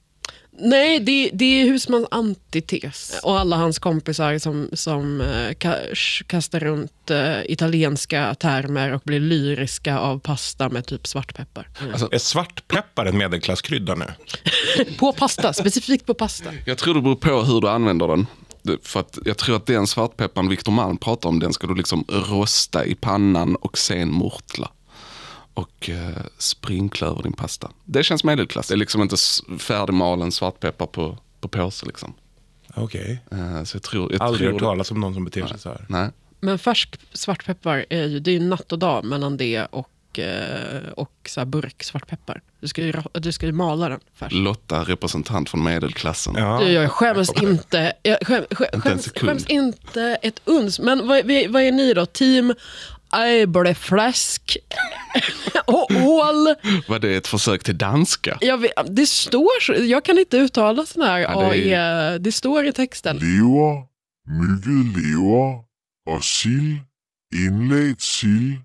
Nej, 0.60 1.00
det, 1.00 1.30
det 1.32 1.44
är 1.60 1.64
husmans 1.66 2.06
antites. 2.10 3.20
Och 3.22 3.38
alla 3.40 3.56
hans 3.56 3.78
kompisar 3.78 4.38
som, 4.38 4.68
som 4.72 5.20
eh, 5.20 5.26
ka- 5.50 6.22
kastar 6.26 6.60
runt 6.60 7.10
eh, 7.10 7.40
italienska 7.52 8.34
termer 8.34 8.92
och 8.92 9.02
blir 9.04 9.20
lyriska 9.20 9.98
av 9.98 10.18
pasta 10.18 10.68
med 10.68 10.86
typ 10.86 11.06
svartpeppar. 11.06 11.68
Alltså, 11.92 12.08
Är 12.12 12.18
svartpeppar 12.18 13.06
en 13.06 13.18
medelklasskrydda 13.18 13.94
nu? 13.94 14.04
På 14.98 15.12
pasta, 15.12 15.52
specifikt 15.52 16.06
på 16.06 16.14
pasta. 16.14 16.50
Jag 16.66 16.78
tror 16.78 16.94
det 16.94 17.00
beror 17.00 17.14
på 17.16 17.42
hur 17.42 17.60
du 17.60 17.68
använder 17.68 18.08
den. 18.08 18.26
För 18.82 19.00
att 19.00 19.18
jag 19.24 19.38
tror 19.38 19.56
att 19.56 19.66
den 19.66 19.86
svartpepparn 19.86 20.48
Victor 20.48 20.72
Malm 20.72 20.96
pratar 20.96 21.28
om, 21.28 21.38
den 21.40 21.52
ska 21.52 21.66
du 21.66 21.74
liksom 21.74 22.04
rosta 22.08 22.84
i 22.84 22.94
pannan 22.94 23.56
och 23.56 23.78
sen 23.78 24.12
mortla. 24.12 24.70
Och 25.58 25.90
eh, 25.90 26.22
sprinkla 26.38 27.06
över 27.06 27.22
din 27.22 27.32
pasta. 27.32 27.70
Det 27.84 28.02
känns 28.02 28.24
medelklass. 28.24 28.68
Det 28.68 28.74
är 28.74 28.76
liksom 28.76 29.02
inte 29.02 29.16
färdigmalen 29.58 30.32
svartpeppar 30.32 30.86
på, 30.86 31.18
på 31.40 31.48
påse 31.48 31.86
liksom. 31.86 32.14
Okej. 32.74 33.22
Eh, 33.32 33.64
så 33.64 33.76
jag 33.76 33.82
tror... 33.82 34.12
Jag 34.12 34.22
Aldrig 34.22 34.40
tror 34.40 34.52
hört 34.52 34.60
talas 34.60 34.90
om 34.90 35.00
någon 35.00 35.14
som 35.14 35.24
beter 35.24 35.46
sig 35.46 35.58
så 35.58 35.68
här. 35.68 35.84
Nej. 35.88 36.10
Men 36.40 36.58
färsk 36.58 37.00
svartpeppar 37.12 37.86
är 37.90 38.04
ju, 38.06 38.20
det 38.20 38.30
är 38.30 38.32
ju 38.32 38.40
natt 38.40 38.72
och 38.72 38.78
dag 38.78 39.04
mellan 39.04 39.36
det 39.36 39.64
och, 39.64 40.18
eh, 40.18 40.88
och 40.96 41.12
så 41.28 41.40
här 41.40 41.44
burk 41.46 41.82
svartpeppar. 41.82 42.42
Du 42.60 42.68
ska 42.68 42.82
ju, 42.82 42.92
du 43.12 43.32
ska 43.32 43.46
ju 43.46 43.52
mala 43.52 43.88
den 43.88 44.00
färsk. 44.14 44.34
Lotta, 44.34 44.84
representant 44.84 45.50
från 45.50 45.62
medelklassen. 45.64 46.34
Ja. 46.36 46.60
Du, 46.64 46.72
jag 46.72 46.90
skäms 46.90 47.42
inte. 47.42 47.92
Jag 48.02 48.26
skäm, 48.26 48.44
skäm, 48.50 48.68
en 48.72 48.80
skäms, 48.80 49.02
sekund. 49.02 49.30
skäms 49.30 49.46
inte 49.46 50.18
ett 50.22 50.40
uns. 50.44 50.80
Men 50.80 50.98
vad, 51.08 51.24
vad 51.48 51.62
är 51.62 51.72
ni 51.72 51.94
då? 51.94 52.06
Team 52.06 52.54
äblefläsk 53.12 54.56
och 55.66 55.90
ål. 55.90 56.54
Var 56.88 56.98
det 56.98 57.16
ett 57.16 57.26
försök 57.26 57.64
till 57.64 57.78
danska? 57.78 58.38
Jag, 58.40 58.58
vet, 58.58 58.72
det 58.96 59.06
står 59.06 59.60
så, 59.60 59.74
jag 59.84 60.04
kan 60.04 60.18
inte 60.18 60.36
uttala 60.36 60.86
sån 60.86 61.02
här 61.02 61.18
Ja, 61.18 61.40
det 61.40 61.50
det, 61.56 61.72
är- 61.72 62.18
det 62.18 62.32
står 62.32 62.66
i 62.66 62.72
texten. 62.72 63.16
Lever, 63.16 63.82
mygget 64.40 64.96
lever 65.02 65.64
og 66.10 66.24
sild, 66.24 66.78
indlagt 67.34 68.02
sild, 68.02 68.56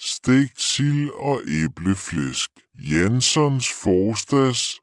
stegt 0.00 0.60
sild 0.60 1.10
og 1.10 1.40
æbleflæsk. 1.48 2.50
Janssons 2.78 3.68
forstads 3.68 4.76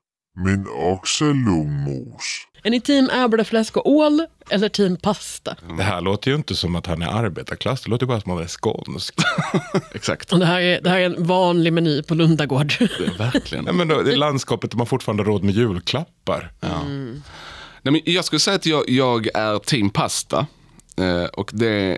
men 0.45 0.67
också 0.67 1.25
lungmos. 1.25 2.23
Är 2.63 2.69
ni 2.69 2.81
team 2.81 3.09
äblefläsk 3.09 3.77
och 3.77 3.89
ål 3.89 4.25
eller 4.49 4.69
team 4.69 4.97
pasta? 4.97 5.55
Det 5.77 5.83
här 5.83 6.01
låter 6.01 6.31
ju 6.31 6.37
inte 6.37 6.55
som 6.55 6.75
att 6.75 6.85
han 6.85 7.01
är 7.01 7.07
arbetarklass. 7.07 7.81
Det 7.81 7.89
låter 7.89 8.05
bara 8.05 8.21
som 8.21 8.31
att 8.31 8.37
han 8.37 8.43
är 8.43 8.47
skånsk. 8.47 9.15
Exakt. 9.93 10.33
Och 10.33 10.39
det, 10.39 10.45
här 10.45 10.61
är, 10.61 10.81
det 10.81 10.89
här 10.89 10.99
är 10.99 11.05
en 11.05 11.23
vanlig 11.23 11.73
meny 11.73 12.03
på 12.03 12.15
Lundagård. 12.15 12.73
Det 12.79 13.05
är 13.05 13.17
verkligen. 13.17 13.65
Nej, 13.65 13.73
men 13.73 13.87
då, 13.87 14.01
det 14.01 14.11
är 14.11 14.15
landskapet 14.15 14.71
där 14.71 14.77
man 14.77 14.87
fortfarande 14.87 15.23
har 15.23 15.27
råd 15.27 15.43
med 15.43 15.55
julklappar. 15.55 16.51
Nej, 17.81 17.91
men 17.91 18.01
jag 18.05 18.25
skulle 18.25 18.39
säga 18.39 18.55
att 18.55 18.65
jag, 18.65 18.89
jag 18.89 19.27
är 19.33 19.59
team 19.59 19.89
pasta. 19.89 20.47
Eh, 20.97 21.23
och 21.23 21.51
det 21.53 21.97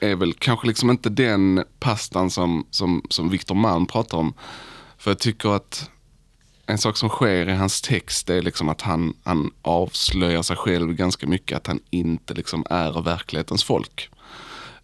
är 0.00 0.14
väl 0.14 0.32
kanske 0.32 0.66
liksom 0.66 0.90
inte 0.90 1.08
den 1.08 1.64
pastan 1.80 2.30
som, 2.30 2.66
som, 2.70 3.02
som 3.10 3.30
Victor 3.30 3.54
Malm 3.54 3.86
pratar 3.86 4.18
om. 4.18 4.34
För 4.98 5.10
jag 5.10 5.18
tycker 5.18 5.48
att 5.56 5.90
en 6.70 6.78
sak 6.78 6.96
som 6.96 7.08
sker 7.08 7.48
i 7.48 7.52
hans 7.52 7.80
text 7.80 8.30
är 8.30 8.42
liksom 8.42 8.68
att 8.68 8.80
han, 8.80 9.14
han 9.24 9.50
avslöjar 9.62 10.42
sig 10.42 10.56
själv 10.56 10.92
ganska 10.92 11.26
mycket. 11.26 11.56
Att 11.56 11.66
han 11.66 11.80
inte 11.90 12.34
liksom 12.34 12.64
är 12.70 13.02
verklighetens 13.02 13.64
folk. 13.64 14.10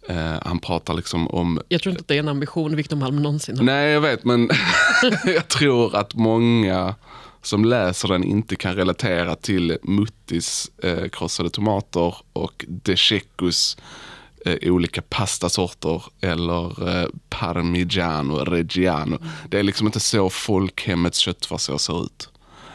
Eh, 0.09 0.33
han 0.45 0.59
pratar 0.59 0.93
liksom 0.93 1.27
om 1.27 1.61
Jag 1.67 1.81
tror 1.81 1.91
inte 1.91 2.01
att 2.01 2.07
det 2.07 2.15
är 2.15 2.19
en 2.19 2.27
ambition 2.27 2.75
Victor 2.75 2.97
Malm 2.97 3.15
någonsin 3.15 3.57
har. 3.57 3.65
Nej, 3.65 3.91
jag 3.91 4.01
vet, 4.01 4.25
men 4.25 4.49
jag 5.25 5.47
tror 5.47 5.95
att 5.95 6.15
många 6.15 6.95
som 7.41 7.65
läser 7.65 8.07
den 8.07 8.23
inte 8.23 8.55
kan 8.55 8.75
relatera 8.75 9.35
till 9.35 9.77
Muttis 9.83 10.71
eh, 10.83 11.07
krossade 11.09 11.49
tomater 11.49 12.15
och 12.33 12.65
De 12.67 12.95
Checos 12.95 13.77
eh, 14.45 14.71
olika 14.73 15.01
pastasorter 15.01 16.03
eller 16.21 16.89
eh, 16.99 17.07
parmigiano, 17.29 18.35
reggiano. 18.35 19.17
Det 19.49 19.59
är 19.59 19.63
liksom 19.63 19.87
inte 19.87 19.99
så 19.99 20.29
folkhemmets 20.29 21.17
köttfärssås 21.17 21.83
ser 21.83 22.03
ut. 22.03 22.29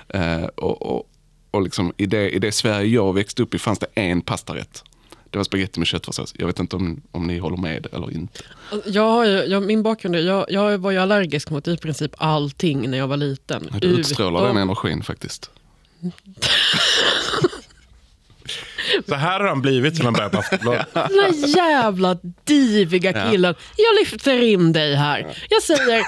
Eh, 0.09 0.45
och 0.45 0.83
och, 0.83 1.07
och 1.51 1.63
liksom 1.63 1.93
i, 1.97 2.07
det, 2.07 2.31
I 2.31 2.39
det 2.39 2.53
Sverige 2.53 2.87
jag 2.95 3.13
växte 3.15 3.43
upp 3.43 3.55
i 3.55 3.59
fanns 3.59 3.79
det 3.79 3.87
en 3.95 4.21
pastarätt. 4.21 4.85
Det 5.31 5.39
var 5.39 5.45
spaghetti 5.45 5.81
med 5.81 5.87
köttfärssås. 5.87 6.35
Jag 6.39 6.47
vet 6.47 6.59
inte 6.59 6.77
om, 6.77 7.03
om 7.13 7.27
ni 7.27 7.39
håller 7.39 7.57
med 7.57 7.87
eller 7.93 8.11
inte. 8.13 8.43
Jag, 8.87 9.49
jag, 9.49 9.63
min 9.63 9.83
bakgrund 9.83 10.17
är, 10.17 10.21
jag, 10.21 10.47
jag 10.49 10.79
var 10.79 10.91
ju 10.91 10.99
allergisk 10.99 11.51
mot 11.51 11.69
i 11.69 11.77
princip 11.77 12.15
allting 12.19 12.91
när 12.91 12.99
jag 12.99 13.09
var 13.09 13.17
liten. 13.17 13.69
Du 13.81 13.89
utstrålar 13.89 14.41
den 14.41 14.51
Utom- 14.51 14.63
energin 14.63 15.03
faktiskt. 15.03 15.51
Så 19.09 19.15
här 19.15 19.41
har 19.41 19.49
han 19.49 19.61
blivit 19.63 19.97
sedan 19.97 20.05
han 20.05 20.13
började 20.15 20.33
på 20.33 20.39
Aftonbladet. 20.39 20.87
Den 20.95 21.03
här 21.05 21.57
jävla 21.57 22.17
diviga 22.45 23.13
killen. 23.31 23.55
Jag 23.77 24.01
lyfter 24.01 24.43
in 24.43 24.73
dig 24.73 24.95
här. 24.95 25.27
Jag 25.49 25.63
säger 25.63 26.03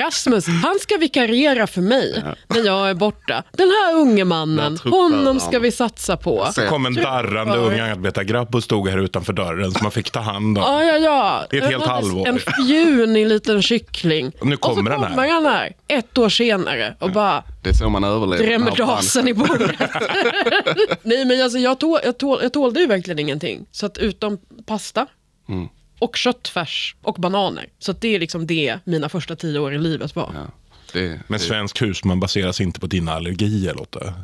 Rasmus, 0.00 0.46
han 0.46 0.78
ska 0.80 0.96
vikariera 0.96 1.66
för 1.66 1.80
mig 1.80 2.22
när 2.48 2.64
jag 2.66 2.90
är 2.90 2.94
borta. 2.94 3.42
Den 3.52 3.68
här 3.68 3.94
unge 3.96 4.24
mannen, 4.24 4.78
honom 4.84 5.40
ska 5.40 5.58
vi 5.58 5.72
satsa 5.72 6.16
på. 6.16 6.48
Se. 6.54 6.66
kom 6.66 6.86
en 6.86 6.94
darrande 6.94 7.56
ung 7.56 7.78
arbetargrabb 7.78 8.54
och 8.54 8.62
stod 8.64 8.88
här 8.88 8.98
utanför 8.98 9.32
dörren 9.32 9.72
som 9.72 9.80
man 9.82 9.92
fick 9.92 10.10
ta 10.10 10.20
hand 10.20 10.58
om. 10.58 10.64
Ja, 10.64 10.84
ja, 10.84 10.96
ja. 10.96 11.44
Det 11.50 11.56
är 11.58 11.62
ett 11.62 11.70
helt 11.70 11.82
En- 11.84 11.88
halvår. 11.90 12.28
En 12.28 12.38
fjunig 12.68 13.26
liten 13.26 13.62
kyckling. 13.62 14.32
Och 14.40 14.46
nu 14.46 14.56
kommer 14.56 14.80
och 14.80 14.84
så 14.86 14.90
den 14.90 15.00
här. 15.02 15.10
kommer 15.10 15.28
han 15.28 15.46
här 15.46 15.72
ett 15.88 16.18
år 16.18 16.28
senare 16.28 16.94
och 16.98 17.10
bara 17.12 17.42
Det 17.62 17.70
är 17.70 17.74
så 17.74 17.88
man 17.88 18.04
överlever. 18.04 18.46
drämmer 18.46 18.76
dasen 18.76 19.28
i 19.28 19.34
bordet. 19.34 19.70
Nej 21.02 21.24
men 21.24 21.42
alltså 21.42 21.58
jag, 21.58 21.78
tål, 21.80 22.00
jag, 22.04 22.18
tål, 22.18 22.37
jag 22.42 22.52
tålde 22.52 22.80
ju 22.80 22.86
verkligen 22.86 23.18
ingenting. 23.18 23.66
Så 23.70 23.86
att 23.86 23.98
utom 23.98 24.38
pasta 24.66 25.06
Mm. 25.48 25.68
och 25.98 26.16
köttfärs 26.16 26.96
och 27.02 27.14
bananer. 27.14 27.66
Så 27.78 27.90
att 27.90 28.00
det 28.00 28.14
är 28.14 28.20
liksom 28.20 28.46
det 28.46 28.78
mina 28.84 29.08
första 29.08 29.36
tio 29.36 29.58
år 29.58 29.74
i 29.74 29.78
livet 29.78 30.16
var. 30.16 30.30
Ja, 30.34 30.46
det, 30.92 31.08
Men 31.08 31.38
det, 31.38 31.44
svensk 31.44 31.82
husman 31.82 32.20
baseras 32.20 32.60
inte 32.60 32.80
på 32.80 32.86
dina 32.86 33.12
allergier 33.12 33.74
Lotta. 33.74 34.14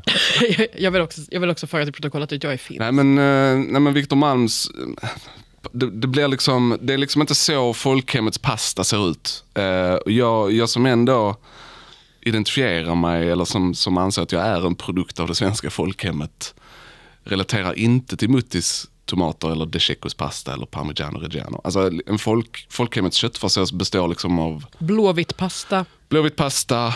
jag, 0.76 0.90
vill 0.90 1.02
också, 1.02 1.21
jag 1.30 1.40
vill 1.40 1.50
också 1.50 1.66
föra 1.66 1.85
till 1.85 1.92
protokollet 1.92 2.33
att 2.33 2.44
jag 2.44 2.52
är 2.52 2.56
fin. 2.56 2.76
nej, 2.80 2.92
men, 2.92 3.18
eh, 3.18 3.73
nej 3.73 3.80
men 3.80 3.94
Victor 3.94 4.16
Malms, 4.16 4.71
det, 5.73 5.90
det, 5.90 6.06
blir 6.06 6.28
liksom, 6.28 6.78
det 6.80 6.94
är 6.94 6.99
liksom 6.99 7.21
inte 7.21 7.35
så 7.35 7.75
folkhemmets 7.75 8.38
pasta 8.38 8.85
ser 8.85 9.11
ut. 9.11 9.44
Eh, 9.54 9.94
och 9.94 10.11
jag, 10.11 10.52
jag 10.52 10.68
som 10.68 10.87
ändå 10.87 11.37
identifierar 12.21 12.94
mig 12.94 13.30
eller 13.30 13.44
som, 13.44 13.75
som 13.75 13.99
anser 13.99 14.23
att 14.23 14.33
jag 14.33 14.42
är 14.47 14.66
en 14.66 14.75
produkt 14.75 15.21
av 15.21 15.28
det 15.28 15.35
svenska 15.35 15.71
folkhemmet 15.71 16.54
relaterar 17.24 17.78
inte 17.78 18.16
till 18.16 18.30
Muttis 18.30 18.88
tomater 19.04 19.52
eller 19.52 19.66
De 19.66 19.78
Checos 19.78 20.14
pasta 20.14 20.52
eller 20.52 20.66
Parmigiano 20.66 21.18
Reggiano. 21.18 21.60
Alltså 21.64 21.90
en 22.06 22.18
folk, 22.18 22.66
folkhemmets 22.70 23.16
köttfärssås 23.16 23.72
består 23.72 24.08
liksom 24.08 24.38
av 24.38 24.64
Blåvitt 24.78 25.36
pasta. 25.36 25.84
Blåvitt 26.08 26.36
pasta, 26.36 26.86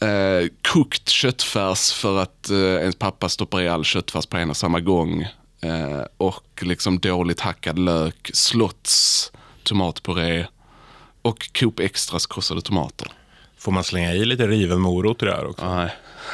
eh, 0.00 0.48
kokt 0.72 1.08
köttfärs 1.08 1.92
för 1.92 2.18
att 2.18 2.50
eh, 2.50 2.58
ens 2.58 2.96
pappa 2.96 3.28
stoppar 3.28 3.60
i 3.60 3.68
all 3.68 3.84
köttfärs 3.84 4.26
på 4.26 4.36
en 4.36 4.50
och 4.50 4.56
samma 4.56 4.80
gång. 4.80 5.22
Eh, 5.60 6.02
och 6.16 6.62
liksom 6.62 6.98
dåligt 6.98 7.40
hackad 7.40 7.78
lök, 7.78 8.30
slotts, 8.34 9.32
tomatpuré 9.62 10.46
och 11.22 11.52
Coop 11.52 11.80
Extras 11.80 12.26
krossade 12.26 12.62
tomater. 12.62 13.12
Får 13.58 13.72
man 13.72 13.84
slänga 13.84 14.12
i 14.12 14.24
lite 14.24 14.46
riven 14.46 14.80
morot 14.80 15.22
i 15.22 15.26
det 15.26 15.32
här 15.32 15.46
också? 15.46 15.74
Nej. 15.74 15.90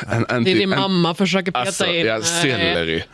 En, 0.08 0.26
en, 0.28 0.44
Det 0.44 0.50
är 0.50 0.54
din 0.54 0.72
en- 0.72 0.78
mamma 0.80 1.14
försöker 1.14 1.52
peta 1.52 1.60
Alltså, 1.60 1.86
in 1.86 2.06
ja. 2.06 2.14
Alltså- 2.14 2.46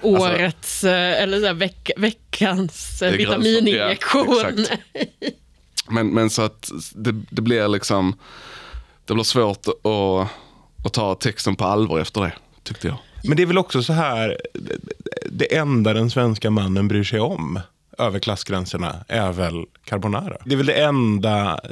årets, 0.02 0.84
eh, 0.84 1.22
eller 1.22 1.40
så 1.40 1.46
här, 1.46 1.54
veck, 1.54 1.90
veckans 1.96 3.02
eh, 3.02 3.12
vitamininjektion. 3.12 4.36
ja. 4.68 4.76
Men, 5.92 6.08
men 6.08 6.30
så 6.30 6.42
att 6.42 6.70
det, 6.94 7.12
det 7.30 7.42
blir 7.42 7.68
liksom, 7.68 8.18
det 9.04 9.14
blir 9.14 9.24
svårt 9.24 9.66
att, 9.68 10.86
att 10.86 10.92
ta 10.92 11.14
texten 11.14 11.56
på 11.56 11.64
allvar 11.64 11.98
efter 12.00 12.20
det, 12.20 12.32
tyckte 12.62 12.88
jag. 12.88 12.96
Men 13.24 13.36
det 13.36 13.42
är 13.42 13.46
väl 13.46 13.58
också 13.58 13.82
så 13.82 13.92
här, 13.92 14.38
det 15.30 15.56
enda 15.56 15.92
den 15.94 16.10
svenska 16.10 16.50
mannen 16.50 16.88
bryr 16.88 17.04
sig 17.04 17.20
om 17.20 17.60
över 17.98 18.18
klassgränserna 18.18 19.04
är 19.08 19.32
väl 19.32 19.64
carbonara. 19.90 20.36
Det 20.44 20.52
är 20.52 20.56
väl 20.56 20.66
det 20.66 20.82
enda 20.82 21.52
eh, 21.64 21.70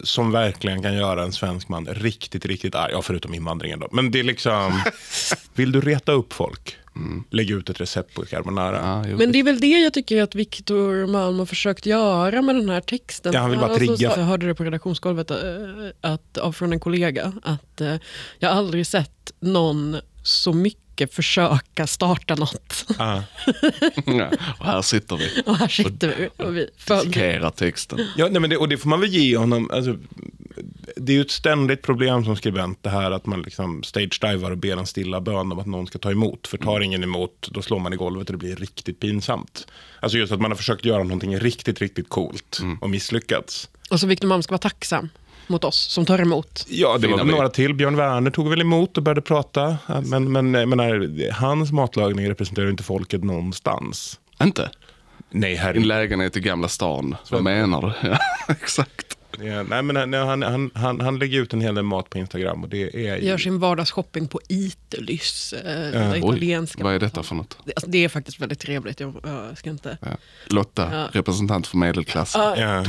som 0.00 0.32
verkligen 0.32 0.82
kan 0.82 0.94
göra 0.94 1.22
en 1.22 1.32
svensk 1.32 1.68
man 1.68 1.86
riktigt, 1.86 2.46
riktigt 2.46 2.74
arg. 2.74 2.92
Ja, 2.92 3.02
förutom 3.02 3.34
invandringen 3.34 3.80
då. 3.80 3.88
Men 3.92 4.10
det 4.10 4.18
är 4.18 4.22
liksom, 4.24 4.80
vill 5.54 5.72
du 5.72 5.80
reta 5.80 6.12
upp 6.12 6.32
folk? 6.32 6.76
Lägg 7.30 7.50
ut 7.50 7.70
ett 7.70 7.80
recept 7.80 8.14
på 8.14 8.24
carbonara. 8.24 9.04
Ja. 9.10 9.16
Men 9.16 9.32
det 9.32 9.38
är 9.38 9.42
väl 9.42 9.60
det 9.60 9.66
jag 9.66 9.92
tycker 9.94 10.22
att 10.22 10.34
Victor 10.34 11.06
Malm 11.06 11.38
har 11.38 11.46
försökt 11.46 11.86
göra 11.86 12.42
med 12.42 12.54
den 12.54 12.68
här 12.68 12.80
texten. 12.80 13.32
Ja, 13.32 13.40
han 13.40 13.50
vill 13.50 13.58
bara 13.58 13.70
Alltså, 13.70 13.96
trigga. 13.96 14.10
så- 14.14 14.20
Jag 14.20 14.26
hörde 14.26 14.46
det 14.46 14.54
på 14.54 14.64
redaktionsgolvet 14.64 15.30
eh, 15.30 15.36
att, 16.00 16.38
av 16.38 16.52
från 16.52 16.72
en 16.72 16.80
kollega 16.80 17.32
att 17.42 17.80
eh, 17.80 17.94
jag 18.38 18.48
har 18.48 18.56
aldrig 18.56 18.86
sett 18.86 19.32
någon 19.40 19.96
så 20.22 20.52
mycket 20.52 20.82
försöka 21.06 21.86
starta 21.86 22.34
något. 22.34 22.86
Ah. 22.98 23.20
Ja, 24.06 24.30
och 24.58 24.66
här 24.66 24.82
sitter 24.82 25.16
vi 25.16 25.42
Och 25.46 25.56
här 25.56 25.68
sitter 25.68 26.14
vi 26.18 26.44
och 26.44 26.56
vi 26.56 26.68
dissekerar 26.76 27.50
texten. 27.50 28.06
Ja, 28.16 28.28
nej, 28.30 28.40
men 28.40 28.50
det, 28.50 28.56
och 28.56 28.68
det 28.68 28.76
får 28.76 28.88
man 28.88 29.00
väl 29.00 29.10
ge 29.10 29.36
honom. 29.36 29.70
Alltså, 29.72 29.96
det 30.96 31.12
är 31.12 31.16
ju 31.16 31.22
ett 31.22 31.30
ständigt 31.30 31.82
problem 31.82 32.24
som 32.24 32.36
skribent 32.36 32.82
det 32.82 32.90
här 32.90 33.10
att 33.10 33.26
man 33.26 33.42
liksom 33.42 33.82
stage-divar 33.82 34.50
och 34.50 34.58
ber 34.58 34.76
en 34.76 34.86
stilla 34.86 35.20
bön 35.20 35.52
om 35.52 35.58
att 35.58 35.66
någon 35.66 35.86
ska 35.86 35.98
ta 35.98 36.10
emot. 36.10 36.46
För 36.46 36.58
tar 36.58 36.80
ingen 36.80 37.02
emot, 37.02 37.48
då 37.50 37.62
slår 37.62 37.78
man 37.78 37.92
i 37.92 37.96
golvet 37.96 38.30
och 38.30 38.32
det 38.32 38.38
blir 38.38 38.56
riktigt 38.56 39.00
pinsamt. 39.00 39.66
Alltså 40.00 40.18
just 40.18 40.32
att 40.32 40.40
man 40.40 40.50
har 40.50 40.56
försökt 40.56 40.84
göra 40.84 41.02
någonting 41.02 41.38
riktigt, 41.38 41.80
riktigt 41.80 42.08
coolt 42.08 42.60
och 42.80 42.90
misslyckats. 42.90 43.68
Och 43.90 44.00
så 44.00 44.06
Victor 44.06 44.28
Malm 44.28 44.42
ska 44.42 44.52
vara 44.52 44.58
tacksam 44.58 45.08
mot 45.48 45.64
oss 45.64 45.76
som 45.76 46.06
tar 46.06 46.18
emot. 46.18 46.66
Ja, 46.68 46.98
det 46.98 47.08
var 47.08 47.24
några 47.24 47.48
till. 47.48 47.74
Björn 47.74 47.96
Werner 47.96 48.30
tog 48.30 48.50
väl 48.50 48.60
emot 48.60 48.96
och 48.96 49.02
började 49.02 49.20
prata. 49.20 49.76
Men, 50.04 50.32
men 50.32 50.50
menar, 50.50 51.30
hans 51.32 51.72
matlagning 51.72 52.28
representerar 52.28 52.66
ju 52.66 52.70
inte 52.70 52.82
folket 52.82 53.24
någonstans. 53.24 54.20
Inte? 54.42 54.70
Nej, 55.30 55.52
En 55.52 55.58
herregud. 55.58 55.86
lägenhet 55.86 56.36
i 56.36 56.40
Gamla 56.40 56.68
stan. 56.68 57.16
Vad 57.30 57.42
menar 57.42 57.82
du? 57.82 58.08
Ja, 58.08 58.18
exakt. 58.48 59.14
Ja, 59.40 59.62
nej, 59.62 59.82
men 59.82 60.12
han, 60.14 60.42
han, 60.42 60.70
han, 60.74 61.00
han 61.00 61.18
lägger 61.18 61.40
ut 61.40 61.52
en 61.52 61.60
hel 61.60 61.74
del 61.74 61.84
mat 61.84 62.10
på 62.10 62.18
Instagram 62.18 62.62
och 62.62 62.68
det 62.68 63.06
är... 63.08 63.16
Gör 63.16 63.38
sin 63.38 63.58
vardagsshopping 63.58 64.28
på 64.28 64.40
Italys. 64.48 65.52
Eh, 65.52 65.64
det 65.92 66.10
Oj, 66.12 66.18
italienska. 66.18 66.84
vad 66.84 66.94
är 66.94 66.98
detta 66.98 67.22
för 67.22 67.34
något? 67.34 67.58
Det, 67.64 67.72
alltså, 67.76 67.90
det 67.90 68.04
är 68.04 68.08
faktiskt 68.08 68.40
väldigt 68.40 68.58
trevligt. 68.60 69.00
Jag, 69.00 69.14
jag 69.24 69.58
ska 69.58 69.70
inte... 69.70 69.98
Ja. 70.00 70.08
Lotta, 70.46 70.88
Ja. 70.92 71.08
representant 71.12 71.66
för 71.66 71.76
medelklassen. 71.76 72.40
Ja. 72.56 72.84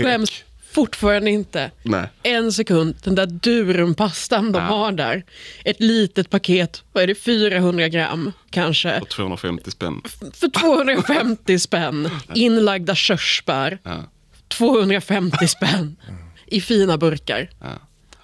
Fortfarande 0.79 1.31
inte. 1.31 1.71
Nej. 1.83 2.07
En 2.23 2.51
sekund, 2.51 2.95
den 3.03 3.15
där 3.15 3.25
durumpastan 3.25 4.51
de 4.51 4.59
har 4.61 4.91
där. 4.91 5.23
Ett 5.65 5.79
litet 5.79 6.29
paket, 6.29 6.83
vad 6.93 7.03
är 7.03 7.07
det, 7.07 7.15
400 7.15 7.87
gram 7.87 8.31
kanske. 8.49 8.99
För 8.99 9.05
250 9.05 9.71
spänn. 9.71 10.01
För 10.33 10.49
250 10.59 11.59
spänn. 11.59 12.09
Inlagda 12.35 12.95
körsbär, 12.95 13.79
Ja. 13.83 14.03
250 14.47 15.47
spänn. 15.47 15.95
I 16.45 16.61
fina 16.61 16.97
burkar. 16.97 17.49
Ja. 17.61 17.67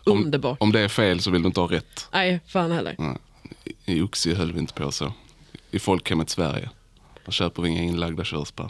Om, 0.03 0.23
Underbart. 0.25 0.57
om 0.61 0.71
det 0.71 0.79
är 0.79 0.87
fel 0.87 1.19
så 1.19 1.31
vill 1.31 1.41
du 1.41 1.47
inte 1.47 1.59
ha 1.59 1.67
rätt. 1.71 2.07
Nej, 2.13 2.39
fan 2.47 2.71
heller. 2.71 2.95
Ja. 2.97 3.17
I 3.85 4.01
Oxie 4.01 4.35
höll 4.35 4.53
vi 4.53 4.59
inte 4.59 4.73
på 4.73 4.91
så. 4.91 5.13
I 5.71 5.79
folkhemmet 5.79 6.29
Sverige. 6.29 6.69
Där 7.25 7.31
köper 7.31 7.61
vi 7.61 7.69
inga 7.69 7.81
inlagda 7.83 8.23
körsbär. 8.23 8.69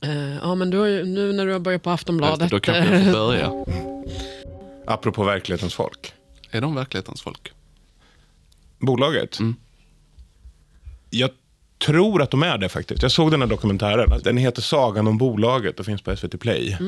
Eh, 0.00 0.36
ja, 0.36 0.54
men 0.54 0.70
du 0.70 0.78
har 0.78 0.86
ju, 0.86 1.04
nu 1.04 1.32
när 1.32 1.46
du 1.46 1.52
har 1.52 1.60
börjat 1.60 1.82
på 1.82 1.90
Aftonbladet. 1.90 2.50
Då 2.50 2.60
kanske 2.60 2.94
jag 2.94 3.04
får 3.04 3.12
börja. 3.12 3.64
Apropå 4.86 5.24
verklighetens 5.24 5.74
folk. 5.74 6.12
Är 6.50 6.60
de 6.60 6.74
verklighetens 6.74 7.22
folk? 7.22 7.52
Bolaget? 8.78 9.38
Jag 11.10 11.30
tror 11.86 12.22
att 12.22 12.30
de 12.30 12.42
är 12.42 12.58
det 12.58 12.68
faktiskt. 12.68 13.02
Jag 13.02 13.12
såg 13.12 13.30
den 13.30 13.40
här 13.42 13.48
dokumentären. 13.48 14.20
Den 14.24 14.36
heter 14.36 14.62
Sagan 14.62 15.06
om 15.06 15.18
bolaget 15.18 15.80
och 15.80 15.86
finns 15.86 16.02
på 16.02 16.16
SVT 16.16 16.40
Play. 16.40 16.78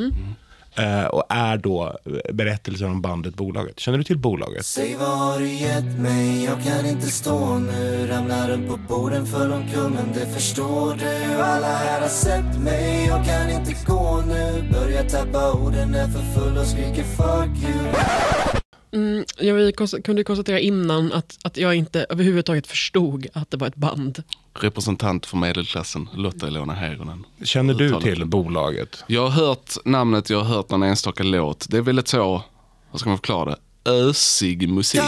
Eh, 0.76 1.04
och 1.04 1.24
är 1.28 1.56
då 1.56 1.96
eh, 2.04 2.34
berättelsen 2.34 2.90
om 2.90 3.02
bandet 3.02 3.34
Bolaget. 3.34 3.80
Känner 3.80 3.98
du 3.98 4.04
till 4.04 4.18
Bolaget? 4.18 4.66
Säg 4.66 4.96
vad 4.96 5.18
har 5.18 5.38
du 5.38 5.48
gett 5.48 5.98
mig? 5.98 6.44
Jag 6.44 6.62
kan 6.62 6.86
inte 6.86 7.06
stå 7.06 7.58
nu 7.58 8.06
Ramlar 8.06 8.50
upp 8.50 8.68
på 8.68 8.76
borden 8.76 9.26
för 9.26 9.52
omkull 9.52 9.90
men 9.90 10.12
det 10.14 10.26
förstår 10.34 10.94
du 10.94 11.42
Alla 11.42 11.66
här 11.66 12.00
har 12.00 12.08
sett 12.08 12.58
mig, 12.60 13.06
jag 13.06 13.24
kan 13.24 13.50
inte 13.50 13.76
gå 13.86 14.22
nu 14.28 14.68
Börjar 14.72 15.04
tappa 15.04 15.52
orden, 15.52 15.94
är 15.94 16.06
för 16.06 16.40
full 16.40 16.58
och 16.58 16.66
skriker 16.66 17.04
fuck 17.04 17.62
you 17.62 18.59
Mm, 18.92 19.24
jag 19.38 19.54
vi 19.54 19.72
kunde 20.04 20.24
konstatera 20.24 20.60
innan 20.60 21.12
att, 21.12 21.38
att 21.42 21.56
jag 21.56 21.74
inte 21.74 22.06
överhuvudtaget 22.08 22.66
förstod 22.66 23.26
att 23.32 23.50
det 23.50 23.56
var 23.56 23.66
ett 23.66 23.76
band. 23.76 24.22
Representant 24.54 25.26
för 25.26 25.36
medelklassen, 25.36 26.08
Lotta 26.14 26.48
Ilona 26.48 26.72
Heronen. 26.72 27.26
Känner 27.44 27.74
du 27.74 27.86
Uttalat. 27.86 28.04
till 28.04 28.24
Bolaget? 28.24 29.04
Jag 29.06 29.28
har 29.28 29.46
hört 29.46 29.76
namnet, 29.84 30.30
jag 30.30 30.38
har 30.40 30.54
hört 30.56 30.70
någon 30.70 30.82
enstaka 30.82 31.22
låt. 31.22 31.66
Det 31.70 31.76
är 31.76 31.80
väldigt 31.82 32.08
så, 32.08 32.42
vad 32.90 33.00
ska 33.00 33.08
man 33.08 33.18
förklara 33.18 33.50
det? 33.50 33.90
Ösig 33.90 34.68
musik. 34.68 35.00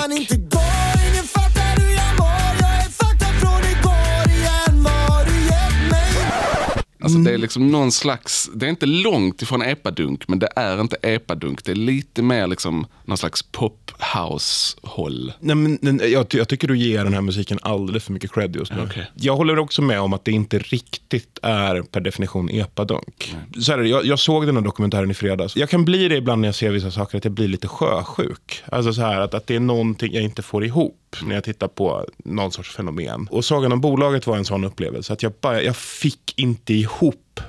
Alltså 7.02 7.18
det 7.18 7.34
är 7.34 7.38
liksom 7.38 7.70
någon 7.70 7.92
slags, 7.92 8.50
det 8.54 8.66
är 8.66 8.70
inte 8.70 8.86
långt 8.86 9.42
ifrån 9.42 9.62
epadunk, 9.62 10.28
men 10.28 10.38
det 10.38 10.48
är 10.56 10.80
inte 10.80 10.96
epadunk. 11.02 11.64
Det 11.64 11.70
är 11.70 11.76
lite 11.76 12.22
mer 12.22 12.46
liksom 12.46 12.86
någon 13.04 13.18
slags 13.18 13.42
pop 13.42 13.92
house 14.14 14.76
håll. 14.82 15.32
Nej, 15.40 15.56
men, 15.56 16.00
jag, 16.12 16.26
jag 16.30 16.48
tycker 16.48 16.68
du 16.68 16.78
ger 16.78 17.04
den 17.04 17.14
här 17.14 17.20
musiken 17.20 17.58
alldeles 17.62 18.04
för 18.04 18.12
mycket 18.12 18.32
cred 18.32 18.56
just 18.56 18.72
nu. 18.72 18.82
Okej. 18.82 19.10
Jag 19.14 19.36
håller 19.36 19.58
också 19.58 19.82
med 19.82 20.00
om 20.00 20.12
att 20.12 20.24
det 20.24 20.32
inte 20.32 20.58
riktigt 20.58 21.38
är 21.42 21.82
per 21.82 22.00
definition 22.00 22.50
epadunk. 22.50 23.36
Så 23.60 23.72
här, 23.72 23.78
jag, 23.78 24.04
jag 24.04 24.18
såg 24.18 24.46
den 24.46 24.56
här 24.56 24.62
dokumentären 24.62 25.10
i 25.10 25.14
fredags. 25.14 25.56
Jag 25.56 25.68
kan 25.68 25.84
bli 25.84 26.08
det 26.08 26.16
ibland 26.16 26.40
när 26.40 26.48
jag 26.48 26.54
ser 26.54 26.70
vissa 26.70 26.90
saker, 26.90 27.18
att 27.18 27.24
jag 27.24 27.32
blir 27.32 27.48
lite 27.48 27.68
sjösjuk. 27.68 28.62
Alltså 28.66 28.92
så 28.92 29.02
här, 29.02 29.20
att, 29.20 29.34
att 29.34 29.46
det 29.46 29.56
är 29.56 29.60
någonting 29.60 30.12
jag 30.12 30.24
inte 30.24 30.42
får 30.42 30.64
ihop 30.64 30.98
när 31.22 31.34
jag 31.34 31.44
tittar 31.44 31.68
på 31.68 32.06
någon 32.24 32.52
sorts 32.52 32.76
fenomen. 32.76 33.28
Och 33.30 33.44
Sagan 33.44 33.72
om 33.72 33.80
bolaget 33.80 34.26
var 34.26 34.36
en 34.36 34.44
sån 34.44 34.64
upplevelse. 34.64 35.12
Att 35.12 35.22
jag, 35.22 35.32
bara, 35.40 35.62
jag 35.62 35.76
fick 35.76 36.34
inte 36.36 36.74
ihop 36.74 36.91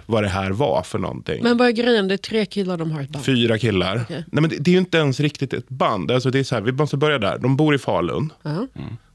vad 0.05 0.23
det 0.23 0.29
här 0.29 0.51
var 0.51 0.83
för 0.83 0.99
någonting. 0.99 1.43
Men 1.43 1.57
vad 1.57 1.67
är 1.67 1.71
grejen? 1.71 2.07
Det 2.07 2.13
är 2.13 2.17
tre 2.17 2.45
killar 2.45 2.77
de 2.77 2.91
har 2.91 3.01
ett 3.01 3.09
band. 3.09 3.25
Fyra 3.25 3.57
killar. 3.57 4.01
Okej. 4.03 4.25
Nej, 4.31 4.41
men 4.41 4.49
det, 4.49 4.55
det 4.59 4.71
är 4.71 4.73
ju 4.73 4.79
inte 4.79 4.97
ens 4.97 5.19
riktigt 5.19 5.53
ett 5.53 5.69
band. 5.69 6.11
Alltså 6.11 6.29
det 6.31 6.39
är 6.39 6.43
så 6.43 6.55
här, 6.55 6.61
vi 6.61 6.71
måste 6.71 6.97
börja 6.97 7.19
där. 7.19 7.37
De 7.37 7.57
bor 7.57 7.75
i 7.75 7.77
Falun. 7.77 8.33
Ja, 8.43 8.67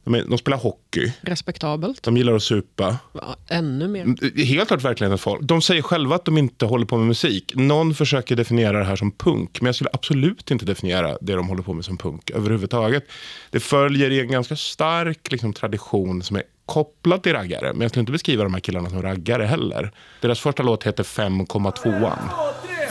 De, 0.04 0.14
är, 0.14 0.24
de 0.28 0.38
spelar 0.38 0.58
hockey. 0.58 1.12
respektabelt. 1.20 2.02
De 2.02 2.16
gillar 2.16 2.32
att 2.34 2.42
supa. 2.42 2.96
Ja, 3.12 3.36
ännu 3.48 3.88
mer. 3.88 4.00
Är 4.40 4.44
Helt 4.44 4.68
klart 4.68 4.84
verklighetens 4.84 5.20
folk. 5.20 5.42
De 5.42 5.62
säger 5.62 5.82
själva 5.82 6.14
att 6.14 6.24
de 6.24 6.38
inte 6.38 6.66
håller 6.66 6.86
på 6.86 6.96
med 6.96 7.06
musik. 7.06 7.52
Någon 7.54 7.94
försöker 7.94 8.36
definiera 8.36 8.78
det 8.78 8.84
här 8.84 8.96
som 8.96 9.10
punk. 9.12 9.60
Men 9.60 9.66
jag 9.66 9.74
skulle 9.74 9.90
absolut 9.92 10.50
inte 10.50 10.64
definiera 10.64 11.16
det 11.20 11.34
de 11.34 11.48
håller 11.48 11.62
på 11.62 11.72
med 11.72 11.84
som 11.84 11.96
punk 11.98 12.30
överhuvudtaget. 12.30 13.04
Det 13.50 13.60
följer 13.60 14.10
i 14.10 14.20
en 14.20 14.30
ganska 14.30 14.56
stark 14.56 15.32
liksom, 15.32 15.52
tradition 15.52 16.22
som 16.22 16.36
är 16.36 16.42
kopplad 16.68 17.22
till 17.22 17.32
raggare. 17.32 17.72
Men 17.72 17.80
jag 17.80 17.90
skulle 17.90 18.00
inte 18.00 18.12
beskriva 18.12 18.44
de 18.44 18.54
här 18.54 18.60
killarna 18.60 18.90
som 18.90 19.02
raggare 19.02 19.44
heller. 19.44 19.92
Deras 20.20 20.40
första 20.40 20.62
låt 20.62 20.84
heter 20.84 21.02
5,2an. 21.04 22.18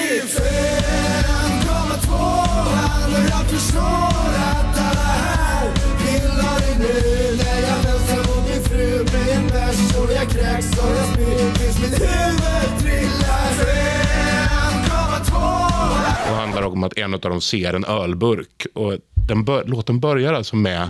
och 16.30 16.36
handlar 16.36 16.62
om 16.62 16.84
att 16.84 16.98
en 16.98 17.14
av 17.14 17.20
dem 17.20 17.40
ser 17.40 17.74
en 17.74 17.84
ölburk. 17.84 18.66
Och 18.74 18.98
den 19.28 19.44
bör, 19.44 19.64
låten 19.64 20.00
börjar 20.00 20.32
alltså 20.32 20.56
med 20.56 20.88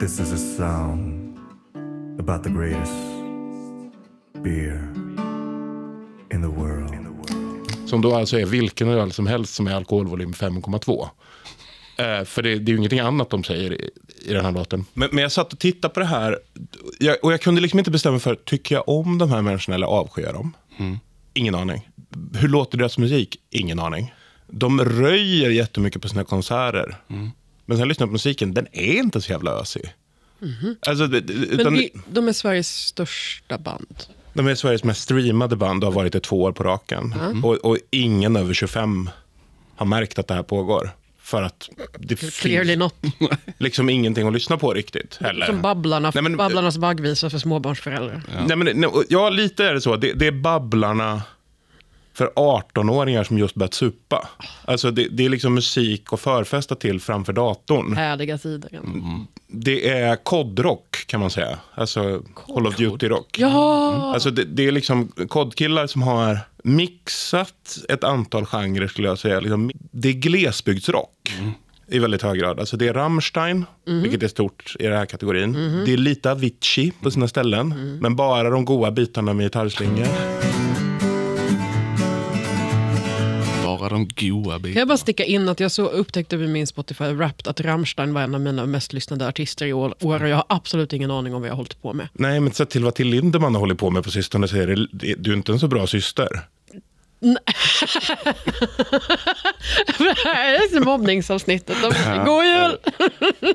This 0.00 0.20
is 0.20 0.32
a 0.32 0.36
sound 0.36 1.17
about 2.18 2.44
the 2.44 2.50
greatest 2.50 2.92
beer 4.44 4.94
in 6.32 6.42
the 6.42 6.48
world. 6.48 6.94
Som 7.86 8.02
då 8.02 8.14
alltså 8.14 8.40
är 8.40 8.46
vilken 8.46 8.88
öl 8.88 9.12
som 9.12 9.26
helst 9.26 9.54
som 9.54 9.66
är 9.66 9.74
alkoholvolym 9.74 10.32
5,2. 10.32 11.08
Eh, 11.96 12.24
för 12.24 12.42
det, 12.42 12.58
det 12.58 12.70
är 12.70 12.72
ju 12.72 12.76
ingenting 12.76 13.00
annat 13.00 13.30
de 13.30 13.44
säger 13.44 13.72
i, 13.72 13.90
i 14.24 14.32
den 14.32 14.44
här 14.44 14.52
låten. 14.52 14.84
Men, 14.94 15.08
men 15.12 15.22
jag 15.22 15.32
satt 15.32 15.52
och 15.52 15.58
tittade 15.58 15.94
på 15.94 16.00
det 16.00 16.06
här 16.06 16.38
jag, 16.98 17.16
och 17.22 17.32
jag 17.32 17.40
kunde 17.40 17.60
liksom 17.60 17.78
inte 17.78 17.90
bestämma 17.90 18.18
för, 18.18 18.34
tycker 18.34 18.74
jag 18.74 18.88
om 18.88 19.18
de 19.18 19.30
här 19.30 19.42
människorna 19.42 19.74
eller 19.74 19.86
avskyr 19.86 20.22
jag 20.22 20.34
dem? 20.34 20.56
Ingen 21.34 21.54
aning. 21.54 21.88
Hur 22.34 22.48
låter 22.48 22.78
deras 22.78 22.98
musik? 22.98 23.36
Ingen 23.50 23.78
aning. 23.78 24.14
De 24.46 24.80
röjer 24.84 25.50
jättemycket 25.50 26.02
på 26.02 26.08
sina 26.08 26.24
konserter. 26.24 26.96
Men 27.66 27.78
sen 27.78 27.88
lyssnar 27.88 28.04
jag 28.04 28.08
på 28.08 28.12
musiken, 28.12 28.54
den 28.54 28.66
är 28.72 28.98
inte 28.98 29.20
så 29.20 29.32
jävla 29.32 29.50
ösig. 29.50 29.82
Alltså, 30.86 31.06
det- 31.06 31.20
det- 31.20 31.34
Men 31.34 31.60
utan, 31.60 31.74
vi, 31.74 31.92
de 32.10 32.28
är 32.28 32.32
Sveriges 32.32 32.76
största 32.76 33.58
band. 33.58 33.96
de 34.32 34.46
är 34.46 34.54
Sveriges 34.54 34.84
mest 34.84 35.02
streamade 35.02 35.56
band 35.56 35.84
och 35.84 35.92
har 35.92 36.00
varit 36.00 36.12
det 36.12 36.20
två 36.20 36.42
år 36.42 36.52
på 36.52 36.62
raken. 36.64 37.14
Och, 37.44 37.54
och 37.54 37.76
ingen 37.90 38.36
över 38.36 38.54
25 38.54 39.10
har 39.76 39.86
märkt 39.86 40.18
att 40.18 40.26
det 40.28 40.34
här 40.34 40.42
pågår. 40.42 40.90
För 41.20 41.42
att 41.42 41.68
det 41.98 42.14
Clearly 42.40 42.76
finns 42.76 42.78
not. 43.20 43.30
liksom 43.58 43.88
ingenting 43.90 44.26
att 44.26 44.32
lyssna 44.32 44.56
på 44.56 44.72
riktigt. 44.74 45.18
Heller. 45.20 45.46
Som 45.46 45.62
Babblarna, 45.62 46.10
Nej, 46.14 46.22
men- 46.22 46.36
Babblarnas 46.36 46.76
vaggvisa 46.76 47.30
för 47.30 47.38
småbarnsföräldrar. 47.38 48.22
Nej, 48.46 48.56
men, 48.56 48.80
nej, 48.80 48.90
ja, 49.08 49.28
lite 49.30 49.64
är 49.64 49.74
det 49.74 49.80
så. 49.80 49.96
Det, 49.96 50.12
det 50.12 50.26
är 50.26 50.32
Babblarna 50.32 51.22
för 52.18 52.26
18-åringar 52.36 53.24
som 53.24 53.38
just 53.38 53.54
börjat 53.54 53.74
supa. 53.74 54.28
Alltså 54.64 54.90
det, 54.90 55.08
det 55.08 55.24
är 55.24 55.28
liksom 55.28 55.54
musik 55.54 56.12
och 56.12 56.20
förfesta 56.20 56.74
till 56.74 57.00
framför 57.00 57.32
datorn. 57.32 57.96
Härliga 57.96 58.38
sidor. 58.38 58.70
Det 59.46 59.88
är 59.88 60.16
kodrock 60.16 61.04
kan 61.06 61.20
man 61.20 61.30
säga. 61.30 61.58
Alltså 61.74 62.22
Call 62.34 62.66
of 62.66 62.76
Duty-rock. 62.76 63.38
Ja! 63.38 64.12
Alltså 64.14 64.30
det, 64.30 64.44
det 64.44 64.66
är 64.66 64.72
liksom 64.72 65.08
kodkillar 65.28 65.86
som 65.86 66.02
har 66.02 66.38
mixat 66.64 67.78
ett 67.88 68.04
antal 68.04 68.46
genrer 68.46 68.88
skulle 68.88 69.08
jag 69.08 69.18
säga. 69.18 69.40
Liksom, 69.40 69.70
det 69.74 70.08
är 70.08 70.12
glesbygdsrock 70.12 71.32
i 71.88 71.98
väldigt 71.98 72.22
hög 72.22 72.38
grad. 72.38 72.60
Alltså 72.60 72.76
det 72.76 72.88
är 72.88 72.94
Rammstein, 72.94 73.64
vilket 73.84 74.22
är 74.22 74.28
stort 74.28 74.76
i 74.78 74.82
den 74.82 74.96
här 74.96 75.06
kategorin. 75.06 75.52
Det 75.86 75.92
är 75.92 75.96
lite 75.96 76.30
Avicii 76.30 76.92
på 77.02 77.10
sina 77.10 77.28
ställen, 77.28 77.98
men 78.02 78.16
bara 78.16 78.50
de 78.50 78.64
goda 78.64 78.90
bitarna 78.90 79.32
med 79.32 79.46
gitarrslingor. 79.46 80.08
De 83.88 84.08
goa 84.16 84.52
Kan 84.52 84.62
bitarna. 84.62 84.78
jag 84.80 84.88
bara 84.88 84.98
sticka 84.98 85.24
in 85.24 85.48
att 85.48 85.60
jag 85.60 85.70
så 85.70 85.86
upptäckte 85.88 86.36
vid 86.36 86.48
min 86.48 86.66
Spotify 86.66 87.04
Wrapped 87.04 87.48
att 87.48 87.60
Rammstein 87.60 88.14
var 88.14 88.22
en 88.22 88.34
av 88.34 88.40
mina 88.40 88.66
mest 88.66 88.92
lyssnade 88.92 89.28
artister 89.28 89.66
i 89.66 89.72
år 89.72 89.94
och 90.00 90.28
jag 90.28 90.36
har 90.36 90.44
absolut 90.48 90.92
ingen 90.92 91.10
aning 91.10 91.34
om 91.34 91.40
vad 91.40 91.48
jag 91.48 91.52
har 91.52 91.56
hållit 91.56 91.82
på 91.82 91.92
med. 91.92 92.08
Nej, 92.12 92.40
men 92.40 92.52
sett 92.52 92.70
till 92.70 92.84
vad 92.84 92.94
till 92.94 93.08
Lindemann 93.08 93.54
har 93.54 93.60
hållit 93.60 93.78
på 93.78 93.90
med 93.90 94.04
på 94.04 94.10
sistone 94.10 94.48
så 94.48 94.56
är 94.56 94.66
det, 94.66 95.14
du 95.18 95.32
är 95.32 95.36
inte 95.36 95.52
en 95.52 95.58
så 95.60 95.68
bra 95.68 95.86
syster. 95.86 96.28
Det 99.98 100.16
här 100.24 100.54
är 100.54 100.84
mobbningsavsnittet. 100.84 101.76
God 102.26 102.44
jul! 102.44 102.78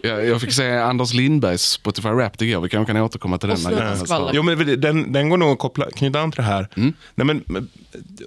Jag, 0.04 0.26
jag 0.26 0.42
fick 0.42 0.54
se 0.54 0.72
Anders 0.78 1.14
Lindbergs 1.14 1.62
Spotify 1.62 2.10
Rap 2.10 2.42
igår. 2.42 2.62
Vi 2.62 2.70
kanske 2.70 2.94
kan 2.94 3.02
återkomma 3.02 3.38
till 3.38 3.50
den. 3.50 3.58
När. 3.64 4.32
Jo, 4.34 4.44
men 4.44 4.82
den, 4.82 5.12
den 5.12 5.30
går 5.30 5.38
nog 5.38 5.52
att 5.52 5.60
koppla, 5.60 5.92
knyta 5.92 6.20
an 6.20 6.32
till 6.32 6.42
det 6.42 6.48
här. 6.48 6.68
Nej, 7.16 7.26
men, 7.26 7.44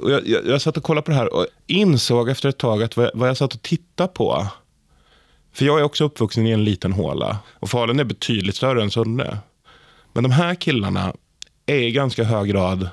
jag, 0.03 0.29
jag, 0.29 0.47
jag 0.47 0.63
satt 0.63 0.77
och 0.77 0.83
kollade 0.83 1.05
på 1.05 1.11
det 1.11 1.17
här 1.17 1.35
och 1.35 1.47
insåg 1.67 2.29
efter 2.29 2.49
ett 2.49 2.59
tag 2.59 2.83
att 2.83 2.97
vad, 2.97 3.11
vad 3.15 3.29
jag 3.29 3.37
satt 3.37 3.55
och 3.55 3.63
tittade 3.63 4.09
på. 4.09 4.47
För 5.53 5.65
jag 5.65 5.79
är 5.81 5.83
också 5.83 6.05
uppvuxen 6.05 6.47
i 6.47 6.51
en 6.51 6.65
liten 6.65 6.93
håla. 6.93 7.39
Och 7.53 7.71
Falun 7.71 8.01
är 8.01 8.05
betydligt 8.05 8.57
större 8.57 8.83
än 8.83 8.91
Sunne. 8.91 9.39
Men 10.13 10.23
de 10.23 10.33
här 10.33 10.55
killarna 10.55 11.13
är 11.67 11.77
i 11.77 11.93
ganska 11.93 12.25
hög 12.25 12.49
grad 12.49 12.89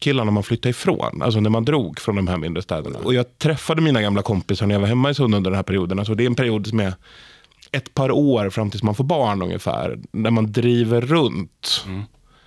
killarna 0.00 0.30
man 0.30 0.42
flyttade 0.42 0.70
ifrån. 0.70 1.22
Alltså 1.22 1.40
när 1.40 1.50
man 1.50 1.64
drog 1.64 2.00
från 2.00 2.16
de 2.16 2.28
här 2.28 2.36
mindre 2.36 2.62
städerna. 2.62 2.98
Och 2.98 3.14
jag 3.14 3.38
träffade 3.38 3.82
mina 3.82 4.02
gamla 4.02 4.22
kompisar 4.22 4.66
när 4.66 4.74
jag 4.74 4.80
var 4.80 4.88
hemma 4.88 5.10
i 5.10 5.14
Sunne 5.14 5.36
under 5.36 5.50
den 5.50 5.56
här 5.56 5.62
perioden. 5.62 5.98
Alltså 5.98 6.14
det 6.14 6.24
är 6.24 6.26
en 6.26 6.34
period 6.34 6.66
som 6.66 6.80
är 6.80 6.94
ett 7.72 7.94
par 7.94 8.10
år 8.10 8.50
fram 8.50 8.70
tills 8.70 8.82
man 8.82 8.94
får 8.94 9.04
barn 9.04 9.42
ungefär. 9.42 9.98
När 10.12 10.30
man 10.30 10.52
driver 10.52 11.00
runt. 11.00 11.86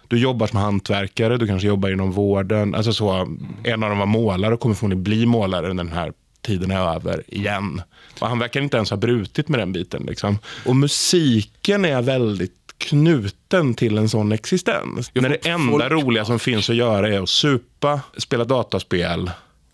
Du 0.08 0.20
jobbar 0.20 0.48
som 0.48 0.60
hantverkare, 0.60 1.38
du 1.38 1.48
kanske 1.48 1.68
jobbar 1.68 1.90
inom 1.90 2.12
vården. 2.12 2.76
Alltså 2.76 2.94
så, 2.94 3.28
en 3.64 3.84
av 3.84 3.90
dem 3.90 4.00
var 4.00 4.06
målare 4.06 4.54
och 4.54 4.60
kommer 4.60 4.76
förmodligen 4.76 5.04
bli 5.04 5.26
målare 5.26 5.68
när 5.68 5.84
den 5.84 5.94
här 5.94 6.14
tiden 6.42 6.72
är 6.72 6.96
över 6.96 7.24
igen. 7.28 7.82
Och 8.20 8.28
han 8.28 8.40
verkar 8.40 8.62
inte 8.62 8.78
ens 8.78 8.90
ha 8.90 8.98
brutit 8.98 9.50
med 9.50 9.60
den 9.60 9.74
biten. 9.74 10.04
Liksom. 10.08 10.38
Och 10.66 10.76
musiken 10.76 11.86
är 11.86 12.02
väldigt 12.02 12.59
knuten 12.80 13.74
till 13.74 13.98
en 13.98 14.10
sån 14.10 14.32
existens. 14.32 15.12
Jo, 15.13 15.22
när 15.22 15.30
det 15.30 15.48
enda 15.50 15.72
folk- 15.72 15.92
roliga 15.92 16.26
som 16.26 16.39
finns 16.39 16.70
att 16.70 16.76
göra 16.76 17.10
är 17.10 17.22
att 17.24 17.30
supa, 17.30 18.02
spela 18.18 18.44
dataspel 18.44 19.32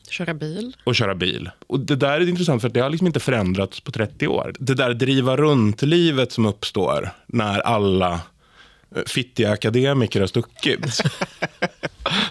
Köra 0.10 0.34
bil. 0.34 0.76
och 0.84 0.96
köra 0.96 1.16
bil. 1.16 1.50
Och 1.68 1.80
det 1.80 1.96
där 1.96 2.12
är 2.22 2.30
intressant 2.30 2.62
för 2.62 2.68
att 2.68 2.74
det 2.74 2.80
har 2.80 2.90
liksom 2.90 3.08
inte 3.08 3.20
förändrats 3.20 3.80
på 3.80 3.92
30 3.92 4.28
år. 4.28 4.54
Det 4.60 4.74
där 4.74 4.94
driva 4.94 5.38
runt-livet 5.38 6.32
som 6.32 6.46
uppstår 6.46 7.10
när 7.28 7.60
alla 7.60 8.14
eh, 8.96 9.02
fittiga 9.08 9.52
akademiker 9.52 10.20
har 10.20 10.28
stuckit. 10.28 10.86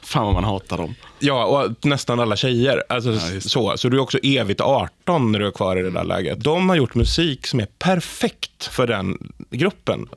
Fan 0.02 0.24
vad 0.24 0.34
man 0.34 0.44
hatar 0.44 0.76
dem. 0.76 0.94
Ja, 1.18 1.44
och 1.44 1.86
nästan 1.86 2.20
alla 2.20 2.36
tjejer. 2.36 2.82
Alltså, 2.88 3.18
så. 3.40 3.76
så 3.76 3.88
du 3.88 3.96
är 3.96 4.00
också 4.00 4.18
evigt 4.22 4.60
18 4.60 5.32
när 5.32 5.38
du 5.38 5.46
är 5.46 5.50
kvar 5.50 5.76
i 5.76 5.82
det 5.82 5.90
där 5.90 6.04
läget. 6.04 6.40
De 6.40 6.68
har 6.68 6.76
gjort 6.76 6.94
musik 6.94 7.46
som 7.46 7.60
är 7.60 7.66
perfekt 7.78 8.64
för 8.66 8.86
den 8.86 9.32
gruppen. 9.50 10.08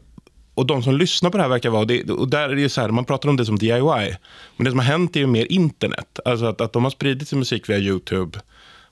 Och 0.57 0.65
de 0.65 0.83
som 0.83 0.97
lyssnar 0.97 1.29
på 1.29 1.37
det 1.37 1.43
här 1.43 1.49
verkar 1.49 1.69
vara, 1.69 1.81
och 1.81 1.87
det, 1.87 2.09
och 2.09 2.27
där 2.27 2.49
är 2.49 2.55
det 2.55 2.69
så 2.69 2.81
här, 2.81 2.89
man 2.89 3.05
pratar 3.05 3.29
om 3.29 3.37
det 3.37 3.45
som 3.45 3.57
DIY. 3.57 4.15
Men 4.57 4.65
det 4.65 4.69
som 4.69 4.79
har 4.79 4.85
hänt 4.85 5.15
är 5.15 5.19
ju 5.19 5.27
mer 5.27 5.51
internet. 5.51 6.19
Alltså 6.25 6.45
att, 6.45 6.61
att 6.61 6.73
de 6.73 6.83
har 6.83 6.91
spridit 6.91 7.27
sin 7.27 7.39
musik 7.39 7.69
via 7.69 7.77
YouTube. 7.77 8.39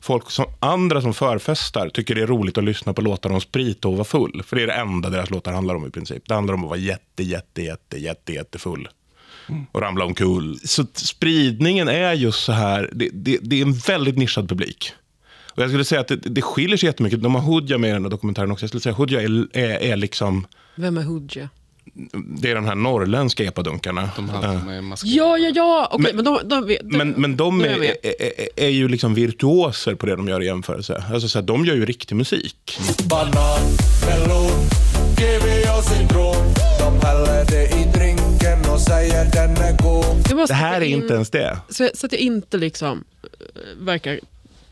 Folk 0.01 0.31
som, 0.31 0.45
andra 0.59 1.01
som 1.01 1.13
förfestar 1.13 1.89
tycker 1.89 2.15
det 2.15 2.21
är 2.21 2.27
roligt 2.27 2.57
att 2.57 2.63
lyssna 2.63 2.93
på 2.93 3.01
låtar 3.01 3.29
om 3.29 3.41
sprit 3.41 3.85
och 3.85 3.93
vara 3.93 4.03
full. 4.03 4.43
För 4.45 4.55
det 4.55 4.63
är 4.63 4.67
det 4.67 4.73
enda 4.73 5.09
deras 5.09 5.29
låtar 5.29 5.53
handlar 5.53 5.75
om 5.75 5.87
i 5.87 5.89
princip. 5.89 6.23
Det 6.27 6.33
handlar 6.33 6.53
om 6.53 6.63
att 6.63 6.69
vara 6.69 6.79
jätte, 6.79 7.23
jätte, 7.23 7.61
jätte, 7.61 7.97
jätte, 7.97 8.33
jättefull. 8.33 8.87
Och 9.71 9.81
ramla 9.81 10.05
omkull. 10.05 10.59
Så 10.63 10.85
spridningen 10.93 11.87
är 11.87 12.13
just 12.13 12.43
så 12.43 12.51
här, 12.51 12.89
det, 12.93 13.09
det, 13.13 13.37
det 13.41 13.61
är 13.61 13.65
en 13.65 13.73
väldigt 13.73 14.17
nischad 14.17 14.49
publik. 14.49 14.93
Och 15.55 15.63
jag 15.63 15.69
skulle 15.69 15.85
säga 15.85 16.01
att 16.01 16.07
det, 16.07 16.15
det 16.15 16.41
skiljer 16.41 16.77
sig 16.77 16.87
jättemycket. 16.87 17.23
De 17.23 17.35
har 17.35 17.41
Hooja 17.41 17.77
med 17.77 17.89
i 17.89 17.93
den 17.93 18.03
här 18.03 18.09
dokumentären 18.09 18.51
också. 18.51 18.63
Jag 18.63 18.69
skulle 18.69 18.81
säga 18.81 18.93
Hooja 18.95 19.21
är, 19.21 19.47
är, 19.57 19.69
är 19.91 19.95
liksom, 19.95 20.47
Vem 20.75 20.97
är 20.97 21.03
Hooja? 21.03 21.49
det 22.13 22.51
är 22.51 22.55
de 22.55 22.65
här 22.65 22.75
norrländska 22.75 23.43
epadunkarna. 23.43 24.09
De 24.15 24.29
här 24.29 24.53
Ja. 24.53 24.59
som 24.59 24.69
är 24.69 24.81
masker. 24.81 25.09
Ja, 25.09 25.37
ja, 25.37 25.51
ja. 25.55 25.89
Okej, 25.91 26.13
Men- 26.13 26.15
men, 26.15 26.25
de, 26.25 26.39
de, 26.49 26.67
de, 26.67 26.97
Men, 26.97 27.09
men 27.09 27.37
de 27.37 27.61
är 27.61 27.65
är, 28.05 28.49
är, 28.55 28.69
ju 28.69 28.87
liksom 28.87 29.13
virtuoser 29.13 29.95
på 29.95 30.05
det 30.05 30.15
de 30.15 30.27
gör 30.27 30.41
i 30.41 30.45
jämförelse. 30.45 31.03
Alltså 31.13 31.27
så 31.29 31.39
här, 31.39 31.45
de 31.45 31.65
gör 31.65 31.75
ju 31.75 31.85
riktig 31.85 32.15
musik. 32.15 32.77
Banan, 33.09 33.59
melon, 34.07 34.51
och 35.77 35.83
citron 35.83 36.35
De 36.79 37.07
häller 37.07 37.45
det 37.45 37.63
i 37.63 37.91
drinken 37.93 38.71
och 38.73 38.79
säger 38.79 39.25
den 39.31 39.49
är 39.57 39.77
god 39.83 40.47
Det 40.47 40.53
här 40.53 40.81
är 40.81 40.85
in- 40.85 41.01
inte 41.01 41.13
ens 41.13 41.29
det. 41.29 41.57
Så, 41.69 41.89
så 41.93 42.05
att 42.05 42.11
jag 42.11 42.21
inte 42.21 42.57
liksom 42.57 43.03
eh, 43.23 43.85
verkar 43.85 44.19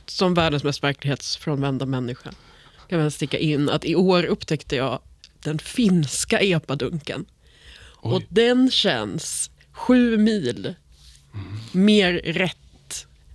som 0.06 0.34
världens 0.34 0.64
mest 0.64 0.84
verklighetsfrånvända 0.84 1.86
människa. 1.86 2.32
Kan 2.90 3.00
väl 3.00 3.12
sticka 3.12 3.38
in 3.38 3.70
att 3.70 3.86
i 3.86 3.96
år 3.96 4.24
upptäckte 4.24 4.76
jag 4.76 5.00
den 5.40 5.60
finska 5.60 6.40
epadunken. 6.40 7.26
Och 7.96 8.24
den 8.30 8.72
känns 8.72 9.52
sju 9.72 10.18
mil 10.18 10.76
mer 11.72 12.14
rätt 12.14 12.58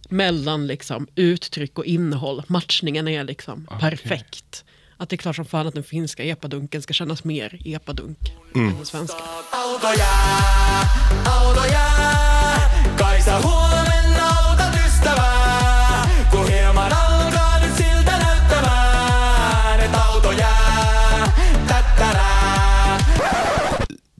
mellan 0.08 0.66
liksom 0.66 1.06
uttryck 1.14 1.78
och 1.78 1.84
innehåll. 1.84 2.42
Matchningen 2.46 3.08
är 3.08 3.24
liksom 3.24 3.66
perfekt. 3.80 4.64
Att 4.96 5.08
det 5.08 5.14
är 5.14 5.18
klart 5.18 5.36
som 5.36 5.44
fan 5.44 5.66
att 5.66 5.74
den 5.74 5.82
finska 5.82 6.24
epadunken 6.24 6.82
ska 6.82 6.94
kännas 6.94 7.24
mer 7.24 7.58
epadunk 7.64 8.18
än 8.54 8.76
den 8.76 8.86
svenska. 8.86 9.18
Autoja, 9.50 10.08
autoja 11.24 11.88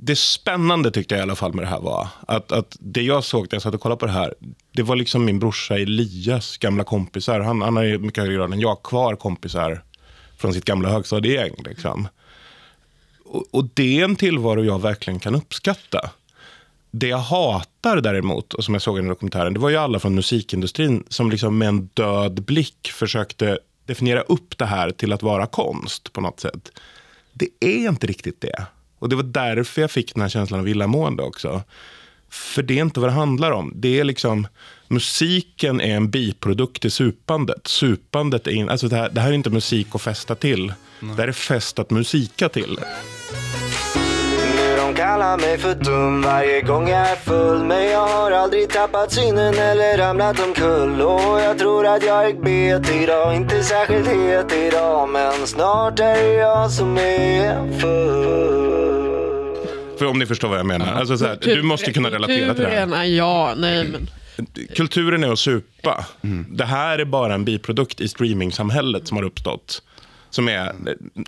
Det 0.09 0.19
spännande 0.19 0.91
tyckte 0.91 1.15
jag 1.15 1.21
i 1.21 1.23
alla 1.23 1.37
fall 1.37 1.55
med 1.55 1.65
det 1.65 1.69
här 1.69 1.81
var 1.81 2.09
att, 2.27 2.53
att 2.53 2.77
det 2.81 3.03
jag 3.03 3.25
såg 3.25 3.43
när 3.43 3.49
jag 3.51 3.63
satt 3.63 3.75
och 3.75 3.81
kollade 3.81 3.99
på 3.99 4.07
det 4.07 4.13
här, 4.13 4.35
det 4.73 4.83
var 4.83 4.97
liksom 4.97 5.25
min 5.25 5.39
brorsa 5.39 5.79
Elias 5.79 6.57
gamla 6.57 6.85
kompisar. 6.85 7.41
Han, 7.41 7.63
han 7.63 7.77
har 7.77 7.83
ju 7.83 7.99
mycket 7.99 8.23
högre 8.23 8.35
grad 8.35 8.53
än 8.53 8.61
jag 8.61 8.83
kvar 8.83 9.17
kompisar 9.17 9.83
från 10.39 10.55
sitt 10.55 10.65
gamla 10.65 10.89
högstadiegäng. 10.89 11.55
Liksom. 11.65 12.09
Och, 13.25 13.45
och 13.51 13.69
det 13.75 14.01
är 14.01 14.05
en 14.05 14.17
tillvaro 14.17 14.65
jag 14.65 14.83
verkligen 14.83 15.21
kan 15.21 15.35
uppskatta. 15.35 16.11
Det 16.91 17.09
jag 17.09 17.19
hatar 17.19 18.01
däremot, 18.01 18.55
och 18.55 18.65
som 18.65 18.75
jag 18.75 18.83
såg 18.83 18.99
i 18.99 19.01
den 19.01 19.09
dokumentären, 19.09 19.55
det 19.55 19.61
var 19.61 19.71
ju 19.71 19.77
alla 19.77 19.99
från 19.99 20.15
musikindustrin 20.15 21.05
som 21.09 21.31
liksom 21.31 21.59
med 21.59 21.69
en 21.69 21.87
död 21.95 22.43
blick 22.43 22.91
försökte 22.95 23.59
definiera 23.87 24.21
upp 24.21 24.59
det 24.59 24.67
här 24.67 24.91
till 24.91 25.13
att 25.13 25.23
vara 25.23 25.47
konst 25.47 26.13
på 26.13 26.21
något 26.21 26.41
sätt. 26.41 26.73
Det 27.33 27.49
är 27.61 27.89
inte 27.89 28.07
riktigt 28.07 28.41
det. 28.41 28.67
Och 28.99 29.09
det 29.09 29.17
var 29.17 29.23
därför 29.23 29.81
jag 29.81 29.91
fick 29.91 30.15
den 30.15 30.23
här 30.23 30.29
känslan 30.29 30.61
av 30.61 30.69
illamående 30.69 31.23
också. 31.23 31.63
För 32.31 32.63
det 32.63 32.79
är 32.79 32.83
inte 32.83 33.01
vad 33.01 33.09
det 33.09 33.15
handlar 33.15 33.51
om. 33.51 33.73
Det 33.75 34.01
är 34.01 34.05
liksom, 34.05 34.47
musiken 34.89 35.81
är 35.81 35.97
en 35.97 36.11
biprodukt 36.11 36.83
till 36.83 36.91
supandet. 36.91 37.67
Supandet 37.67 38.47
är 38.47 38.51
in, 38.51 38.69
alltså 38.69 38.89
det, 38.89 38.97
här, 38.97 39.11
det 39.11 39.21
här 39.21 39.29
är 39.29 39.35
inte 39.35 39.51
musik 39.51 39.87
att 39.93 40.03
festa 40.03 40.35
till. 40.35 40.73
Det 41.01 41.23
här 41.23 41.29
är 41.29 41.33
fest 41.33 41.79
att 41.79 41.91
musika 41.91 42.49
till. 42.49 42.79
Kallar 44.99 45.37
mig 45.39 45.59
för 45.59 45.75
dum 45.75 46.23
varje 46.23 46.61
gång 46.63 46.89
jag 46.89 47.11
är 47.11 47.17
full 47.17 47.65
Men 47.65 47.85
jag 47.91 48.07
har 48.07 48.31
aldrig 48.31 48.69
tappat 48.71 49.13
synen 49.13 49.55
eller 49.55 49.99
ramlat 49.99 50.41
omkull 50.41 51.03
Och 51.03 51.41
jag 51.41 51.59
tror 51.59 51.87
att 51.87 52.05
jag 52.07 52.29
gick 52.31 52.41
bet 52.43 52.91
idag, 53.03 53.35
inte 53.37 53.63
särskilt 53.63 54.09
het 54.09 54.53
idag 54.53 55.09
Men 55.09 55.47
snart 55.47 56.01
är 56.01 56.15
det 56.15 56.33
jag 56.35 56.71
som 56.71 56.99
är 56.99 57.79
full 57.81 58.39
För 59.99 60.07
om 60.07 60.19
ni 60.19 60.27
förstår 60.27 60.49
vad 60.49 60.59
jag 60.59 60.67
menar. 60.67 60.95
Alltså 60.95 61.19
så 61.19 61.27
här, 61.27 61.39
du 61.43 61.63
måste 61.63 61.93
kunna 61.93 62.11
relatera 62.11 62.55
till 62.55 62.65
det 62.65 62.71
här. 62.71 62.77
Kulturen 62.87 62.93
är- 63.01 63.05
Ja, 63.05 63.55
nej 63.57 63.89
men. 63.89 64.11
Kulturen 64.77 65.25
är 65.25 65.33
att 65.33 65.39
supa. 65.39 66.05
Det 66.51 66.65
här 66.65 66.99
är 66.99 67.05
bara 67.05 67.35
en 67.35 67.45
biprodukt 67.45 68.01
i 68.01 68.09
streamingsamhället 68.09 69.09
som 69.09 69.17
har 69.17 69.25
uppstått. 69.25 69.83
Som 70.31 70.49
är 70.49 70.67
eh, 70.67 70.73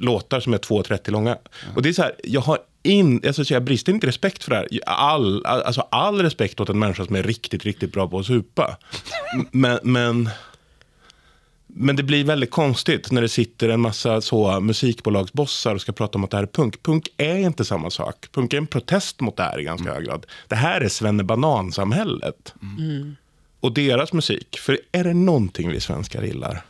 låtar 0.00 0.40
som 0.40 0.54
är 0.54 0.59
2.30 0.59 1.11
långa. 1.11 1.37
Och 1.76 1.83
det 1.83 1.88
är 1.88 1.92
så 1.92 2.02
här, 2.02 2.12
jag 2.24 2.40
har 2.40 2.59
in, 2.83 3.27
alltså, 3.27 3.45
så 3.45 3.55
jag 3.55 3.64
brister 3.64 3.93
inte 3.93 4.07
respekt 4.07 4.45
för 4.45 4.51
det 4.51 4.57
här. 4.57 4.69
All, 4.87 5.47
alltså, 5.47 5.81
all 5.81 6.23
respekt 6.23 6.61
åt 6.61 6.69
en 6.69 6.79
människa 6.79 7.05
som 7.05 7.16
är 7.16 7.23
riktigt, 7.23 7.64
riktigt 7.64 7.93
bra 7.93 8.09
på 8.09 8.19
att 8.19 8.27
supa. 8.27 8.77
Men, 9.51 9.79
men, 9.83 10.31
men 11.66 11.97
det 11.97 12.03
blir 12.03 12.25
väldigt 12.25 12.51
konstigt 12.51 13.11
när 13.11 13.23
det 13.23 13.29
sitter 13.29 13.69
en 13.69 13.81
massa 13.81 14.21
så 14.21 14.61
musikbolagsbossar 14.61 15.75
och 15.75 15.81
ska 15.81 15.93
prata 15.93 16.19
om 16.19 16.25
att 16.25 16.31
det 16.31 16.37
här 16.37 16.45
är 16.45 16.47
punk. 16.47 16.83
Punk 16.83 17.09
är 17.16 17.37
inte 17.37 17.64
samma 17.64 17.90
sak. 17.90 18.27
Punk 18.33 18.53
är 18.53 18.59
en 18.59 18.66
protest 18.66 19.21
mot 19.21 19.37
det 19.37 19.43
här 19.43 19.61
i 19.61 19.64
ganska 19.64 19.93
hög 19.95 20.05
grad. 20.05 20.27
Det 20.49 20.57
här 20.57 20.81
är 20.81 20.88
svennebanansamhället. 20.88 22.55
Och 23.61 23.73
deras 23.73 24.12
musik. 24.12 24.59
För 24.59 24.79
är 24.93 25.05
det 25.05 25.14
någonting 25.14 25.71
vi 25.71 25.81
svenskar 25.81 26.23
gillar, 26.23 26.62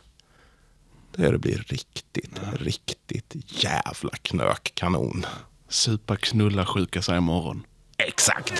då 1.15 1.23
är 1.23 1.31
det 1.31 1.37
blir 1.37 1.65
riktigt, 1.67 2.39
riktigt 2.53 3.63
jävla 3.63 4.11
knökkanon. 4.21 5.25
Supa, 5.71 6.15
knulla, 6.15 6.65
sjuka 6.65 7.01
sig 7.01 7.17
imorgon. 7.17 7.63
Exakt! 7.97 8.53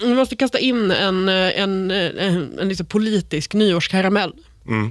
Vi 0.00 0.14
måste 0.14 0.36
kasta 0.36 0.58
in 0.58 0.90
en, 0.90 1.28
eh, 1.28 1.34
en, 1.34 1.90
en, 1.90 2.58
en 2.58 2.68
liksom 2.68 2.86
politisk 2.86 3.54
nyårskaramell. 3.54 4.32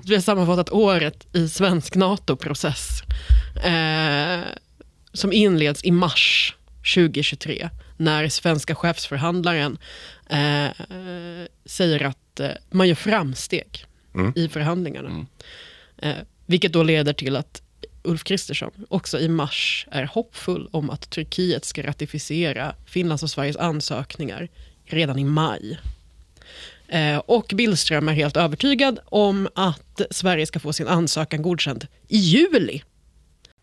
Vi 0.06 0.16
har 0.16 0.22
sammanfattat 0.22 0.70
året 0.70 1.36
i 1.36 1.50
svensk 1.50 1.96
NATO-process. 1.96 3.02
Eh, 3.64 4.40
som 5.14 5.34
inleds 5.34 5.84
i 5.84 5.92
mars 5.92 6.56
2023. 6.96 7.70
När 7.98 8.30
svenska 8.30 8.76
chefsförhandlaren 8.76 9.78
eh, 10.30 10.68
säger 11.66 12.04
att 12.04 12.40
eh, 12.40 12.50
man 12.72 12.88
gör 12.88 12.96
framsteg 12.96 13.86
i 14.36 14.48
förhandlingarna. 14.48 15.26
Eh, 15.98 16.16
vilket 16.46 16.74
då 16.74 16.84
leder 16.84 17.14
till 17.14 17.36
att 17.36 17.62
Ulf 18.04 18.24
Kristersson 18.24 18.72
också 18.90 19.20
i 19.20 19.28
mars 19.28 19.88
är 19.92 20.04
hoppfull 20.04 20.70
om 20.72 20.90
att 20.90 21.10
Turkiet 21.10 21.66
ska 21.66 21.84
ratificera 21.84 22.76
Finlands 22.86 23.24
och 23.24 23.30
Sveriges 23.30 23.58
ansökningar 23.58 24.50
redan 24.86 25.20
i 25.20 25.24
maj. 25.24 25.80
Eh, 26.88 27.18
och 27.18 27.52
Billström 27.56 28.10
är 28.10 28.14
helt 28.14 28.38
övertygad 28.38 29.00
om 29.06 29.50
att 29.56 30.02
Sverige 30.10 30.46
ska 30.46 30.60
få 30.60 30.74
sin 30.74 30.88
ansökan 30.88 31.42
godkänd 31.42 31.88
i 32.08 32.18
juli. 32.18 32.82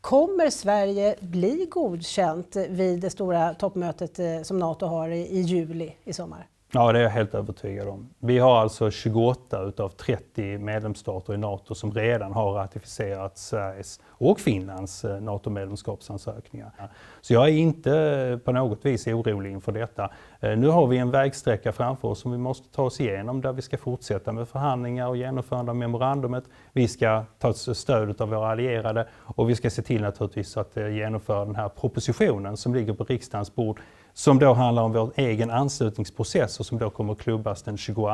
Kommer 0.01 0.51
Sverige 0.51 1.17
bli 1.21 1.67
godkänt 1.71 2.57
vid 2.57 3.01
det 3.01 3.11
stora 3.11 3.55
toppmötet 3.55 4.19
eh, 4.19 4.43
som 4.43 4.59
Nato 4.59 4.87
har 4.87 5.09
i 5.09 5.41
juli 5.41 5.97
i 6.05 6.13
sommar? 6.13 6.49
Ja, 6.73 6.93
det 6.93 6.99
är 6.99 7.03
jag 7.03 7.11
helt 7.11 7.35
övertygad 7.35 7.89
om. 7.89 8.11
Vi 8.19 8.39
har 8.39 8.59
alltså 8.59 8.91
28 8.91 9.63
utav 9.63 9.89
30 9.89 10.59
medlemsstater 10.59 11.35
i 11.35 11.37
NATO 11.37 11.75
som 11.75 11.93
redan 11.93 12.33
har 12.33 12.53
ratificerat 12.53 13.39
Sveriges 13.39 14.01
och 14.09 14.41
Finlands 14.41 15.05
eh, 15.05 15.21
NATO-medlemskapsansökningar. 15.21 16.73
Så 17.21 17.35
jag 17.35 17.49
är 17.49 17.53
inte 17.53 17.99
eh, 17.99 18.39
på 18.39 18.53
något 18.53 18.85
vis 18.85 19.07
orolig 19.07 19.51
inför 19.51 19.73
detta. 19.73 20.11
Eh, 20.41 20.59
nu 20.59 20.69
har 20.69 20.87
vi 20.87 20.99
en 20.99 21.11
vägsträcka 21.11 21.73
framför 21.73 22.09
oss 22.09 22.21
som 22.21 22.33
vi 22.33 22.39
måste 22.39 22.69
ta 22.69 22.83
oss 22.83 23.01
igenom 23.01 23.41
där 23.41 23.53
vi 23.53 23.63
ska 23.63 23.79
fortsätta 23.79 24.33
med 24.33 24.49
förhandlingar 24.49 25.09
och 25.09 25.17
genomförande 25.17 25.71
av 25.71 25.77
memorandumet. 25.77 26.45
Vi 26.73 26.89
ska 26.89 27.25
ta 27.39 27.53
stöd 27.53 28.21
av 28.21 28.29
våra 28.29 28.51
allierade 28.51 29.09
och 29.19 29.51
vi 29.51 29.55
ska 29.55 29.71
se 29.71 29.83
till 29.83 30.03
naturligtvis 30.03 30.57
att 30.57 30.77
genomföra 30.77 31.45
den 31.45 31.55
här 31.55 31.69
propositionen 31.69 32.57
som 32.57 32.75
ligger 32.75 32.93
på 32.93 33.05
riksdagens 33.05 33.55
bord 33.55 33.81
som 34.15 34.39
då 34.39 34.53
handlar 34.53 34.83
om 34.83 34.93
vår 34.93 35.13
egen 35.17 35.51
anslutningsprocess 35.51 36.61
och 36.61 36.67
som 36.67 36.79
då 36.79 36.91
kommer 36.91 37.13
att 37.13 37.19
klubbas 37.21 37.63
den 37.63 37.77
22 37.77 38.09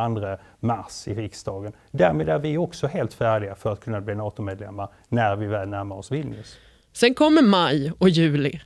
mars 0.61 1.09
i 1.09 1.15
riksdagen. 1.15 1.73
Därmed 1.91 2.29
är 2.29 2.39
vi 2.39 2.59
också 2.59 2.87
helt 2.87 3.15
färdiga 3.15 3.55
för 3.55 3.73
att 3.73 3.81
kunna 3.81 4.01
bli 4.01 4.15
NATO-medlemmar 4.15 4.89
när 5.09 5.37
vi 5.37 5.47
väl 5.47 5.69
närmar 5.69 5.97
oss 5.97 6.13
Vilnius. 6.13 6.57
Sen 6.93 7.15
kommer 7.15 7.43
maj 7.43 7.93
och 7.99 8.09
juli. 8.09 8.61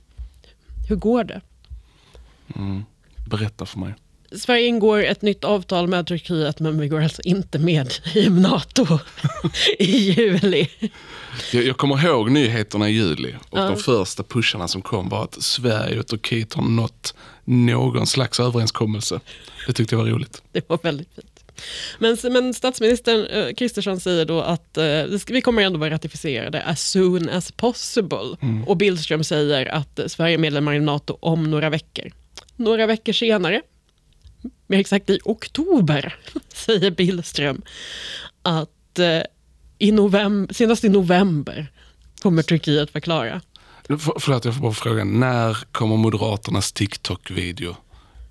Hur 0.89 0.95
går 0.95 1.23
det? 1.23 1.41
Berätta 3.29 3.65
för 3.65 3.79
mig. 3.79 3.93
Sverige 4.37 4.65
ingår 4.67 5.03
ett 5.03 5.21
nytt 5.21 5.43
avtal 5.43 5.87
med 5.87 6.07
Turkiet 6.07 6.59
men 6.59 6.79
vi 6.79 6.87
går 6.87 7.01
alltså 7.01 7.21
inte 7.25 7.59
med 7.59 7.93
i 8.15 8.29
NATO 8.29 8.99
i 9.79 9.85
juli. 10.11 10.67
Jag, 11.53 11.63
jag 11.63 11.77
kommer 11.77 12.05
ihåg 12.05 12.31
nyheterna 12.31 12.89
i 12.89 12.93
juli 12.93 13.35
och 13.49 13.59
Ja. 13.59 13.65
de 13.67 13.77
första 13.77 14.23
pusharna 14.23 14.67
som 14.67 14.81
kom 14.81 15.09
var 15.09 15.23
att 15.23 15.41
Sverige 15.43 15.99
och 15.99 16.07
Turkiet 16.07 16.53
har 16.53 16.63
nått 16.63 17.13
någon 17.43 18.07
slags 18.07 18.39
överenskommelse. 18.39 19.19
Det 19.67 19.73
tyckte 19.73 19.95
jag 19.95 20.03
var 20.03 20.09
roligt. 20.09 20.41
Det 20.51 20.69
var 20.69 20.79
väldigt 20.83 21.09
fint. 21.15 21.27
Men, 21.99 22.17
men 22.31 22.53
statsministern 22.53 23.25
eh, 23.25 23.53
Kristersson 23.53 23.99
säger 23.99 24.25
då 24.25 24.41
att 24.41 24.77
eh, 24.77 25.03
vi 25.27 25.41
kommer 25.41 25.61
ändå 25.61 25.79
vara 25.79 25.89
ratificerade 25.89 26.61
as 26.63 26.81
soon 26.91 27.29
as 27.29 27.51
possible. 27.51 28.37
Och 28.67 28.77
Billström 28.77 29.23
säger 29.23 29.65
att 29.65 29.99
eh, 29.99 30.07
Sverige 30.07 30.33
är 30.35 30.37
medlemmar 30.37 30.73
i 30.73 30.79
NATO 30.79 31.17
om 31.21 31.51
några 31.51 31.69
veckor. 31.69 32.11
Några 32.55 32.87
veckor 32.87 33.13
senare, 33.13 33.61
mer 34.71 34.79
exakt 34.79 35.09
i 35.09 35.19
oktober, 35.23 36.15
säger 36.53 36.91
Billström 36.91 37.61
att 38.41 38.99
eh, 38.99 39.21
i 39.77 39.91
november, 39.91 40.53
senast 40.53 40.83
i 40.83 40.89
november 40.89 41.71
kommer 42.21 42.41
Turkiet 42.41 42.91
förklara. 42.91 43.41
För, 43.87 44.19
förlåt, 44.19 44.45
jag 44.45 44.53
får 44.53 44.61
bara 44.61 44.73
fråga. 44.73 45.03
När 45.03 45.57
kommer 45.71 45.97
Moderaternas 45.97 46.71
TikTok-video? 46.71 47.75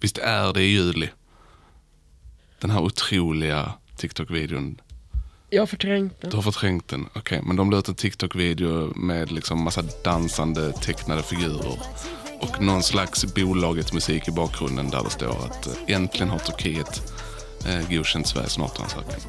Visst 0.01 0.19
är 0.19 0.53
det 0.53 0.63
i 0.63 0.71
juli? 0.71 1.09
Den 2.59 2.71
här 2.71 2.81
otroliga 2.81 3.73
TikTok-videon. 3.97 4.81
Jag 5.51 5.63
har 5.63 5.67
förträngt 5.67 6.21
den. 6.21 6.31
Du 6.31 6.37
har 6.37 6.43
förträngt 6.43 6.89
den. 6.89 7.07
Okej, 7.15 7.41
men 7.43 7.57
de 7.57 7.71
la 7.71 7.79
ut 7.79 7.89
en 7.89 7.95
TikTok-video 7.95 8.93
med 8.97 9.33
liksom 9.33 9.65
massa 9.65 9.83
dansande 10.05 10.73
tecknade 10.73 11.23
figurer. 11.23 11.79
Och 12.41 12.63
någon 12.63 12.83
slags 12.83 13.35
bolagets 13.35 13.93
musik 13.93 14.29
i 14.29 14.31
bakgrunden 14.31 14.91
där 14.91 15.05
det 15.05 15.11
står 15.11 15.45
att 15.45 15.67
eh, 15.67 15.95
äntligen 15.97 16.29
har 16.29 16.39
Turkiet 16.39 17.03
eh, 17.67 17.91
godkänt 17.97 18.27
Sveriges 18.27 18.59
NATO-ansökan. 18.59 19.21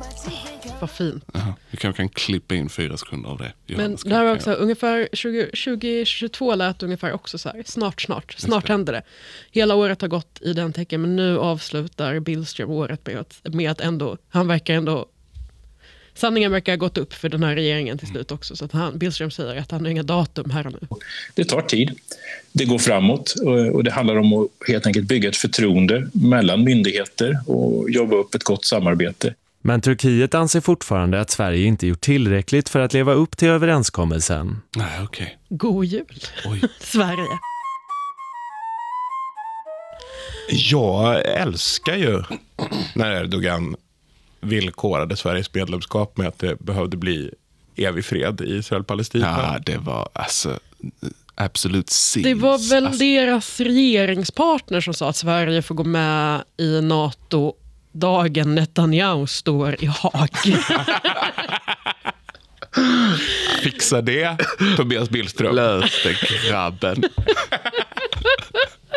Vad 0.80 0.89
fint. 0.89 1.24
Vi 1.71 1.78
kanske 1.78 2.02
kan 2.04 2.10
klippa 2.10 2.56
in 2.56 2.69
fyra 2.69 2.97
sekunder 2.97 3.30
av 3.30 3.38
det. 3.38 3.52
Men 3.65 3.76
Johannes, 3.78 4.04
det 4.04 4.15
här 4.15 4.24
var 4.24 4.36
också 4.36 4.50
jag- 4.50 4.60
ungefär 4.60 5.10
20, 5.13 5.45
2022 5.45 6.56
lät 6.56 6.80
det 6.80 6.86
ungefär 6.86 7.12
också 7.13 7.38
så 7.38 7.50
här. 7.50 7.63
Snart, 7.65 8.02
snart, 8.02 8.36
snart 8.38 8.67
händer 8.69 8.93
det. 8.93 9.04
Hela 9.52 9.76
året 9.76 10.02
har 10.02 10.08
gått 10.08 10.39
i 10.41 10.54
den 10.54 10.74
tecken 10.74 11.02
men 11.02 11.15
nu 11.15 11.39
avslutar 11.39 12.19
Billström 12.19 12.69
året 12.69 13.08
med 13.08 13.17
att, 13.17 13.54
med 13.54 13.71
att 13.71 13.82
ändå, 13.82 14.17
han 14.30 14.47
verkar 14.47 14.74
ändå 14.74 15.06
Sanningen 16.13 16.52
verkar 16.52 16.71
ha 16.71 16.78
gått 16.78 16.97
upp 16.97 17.13
för 17.13 17.30
den 17.30 17.43
här 17.43 17.56
regeringen 17.56 17.97
till 17.97 18.08
slut 18.08 18.32
också. 18.32 18.56
Så 18.56 18.65
att 18.65 18.71
han, 18.71 18.97
Billström 18.97 19.32
säger 19.32 19.62
att 19.62 19.71
han 19.71 19.82
har 19.82 19.91
inga 19.91 20.04
datum 20.04 20.50
här 20.50 20.67
och 20.67 20.74
nu. 20.74 20.88
Det 21.34 21.43
tar 21.43 21.62
tid. 21.62 22.00
Det 22.52 22.65
går 22.65 22.78
framåt 22.80 23.36
och 23.45 23.62
och 23.71 23.84
det 23.84 23.91
handlar 23.91 24.15
om 24.15 24.34
att 24.34 24.67
helt 24.67 24.86
enkelt 24.88 25.08
bygga 25.08 25.30
ett 25.30 25.36
förtroende 25.38 26.10
mellan 26.13 26.63
myndigheter 26.63 27.39
och 27.47 27.89
jobba 27.89 28.15
upp 28.15 28.36
ett 28.36 28.43
gott 28.43 28.65
samarbete. 28.65 29.36
Men 29.62 29.82
Turkiet 29.82 30.34
anser 30.34 30.62
fortfarande 30.62 31.21
att 31.21 31.30
Sverige 31.30 31.65
inte 31.65 31.88
gjort 31.88 32.02
tillräckligt 32.02 32.69
för 32.69 32.80
att 32.80 32.93
leva 32.93 33.13
upp 33.13 33.38
till 33.38 33.47
överenskommelsen. 33.47 34.62
Nej, 34.76 35.04
okej. 35.04 35.38
God 35.50 35.86
jul, 35.86 36.06
Oj. 36.45 36.62
Sverige. 36.80 37.39
Jag 40.50 41.26
älskar 41.26 41.95
ju 41.95 42.24
när 42.95 43.21
Erdogan 43.21 43.76
villkorade 44.41 45.15
Sveriges 45.15 45.54
medlemskap 45.54 46.17
med 46.17 46.27
att 46.27 46.39
det 46.39 46.60
behövde 46.60 46.97
bli 46.97 47.32
evig 47.75 48.06
fred 48.06 48.41
i 48.41 48.56
Israel-Palestina. 48.56 49.54
Ja, 49.54 49.60
det 49.65 49.77
var 49.77 50.10
alltså 50.13 50.60
absolut 51.36 51.89
sins. 51.89 52.23
Det 52.23 52.34
var 52.34 52.69
väl 52.69 52.86
alltså, 52.86 53.04
deras 53.04 53.60
regeringspartner 53.60 54.82
som 54.82 54.93
sa 54.93 55.10
att 55.10 55.15
Sverige 55.15 55.62
får 55.62 55.75
gå 55.75 55.84
med 55.84 56.43
i 56.58 56.82
NATO 56.82 57.54
dagen 57.91 58.56
Netanyahu 58.56 59.27
står 59.27 59.84
i 59.84 59.86
Haag. 59.86 60.30
Fixa 63.63 64.01
det, 64.01 64.38
Tobias 64.77 65.10
Billström. 65.10 65.56
Lös 65.56 66.04
det 66.04 66.49
grabben. 66.49 67.04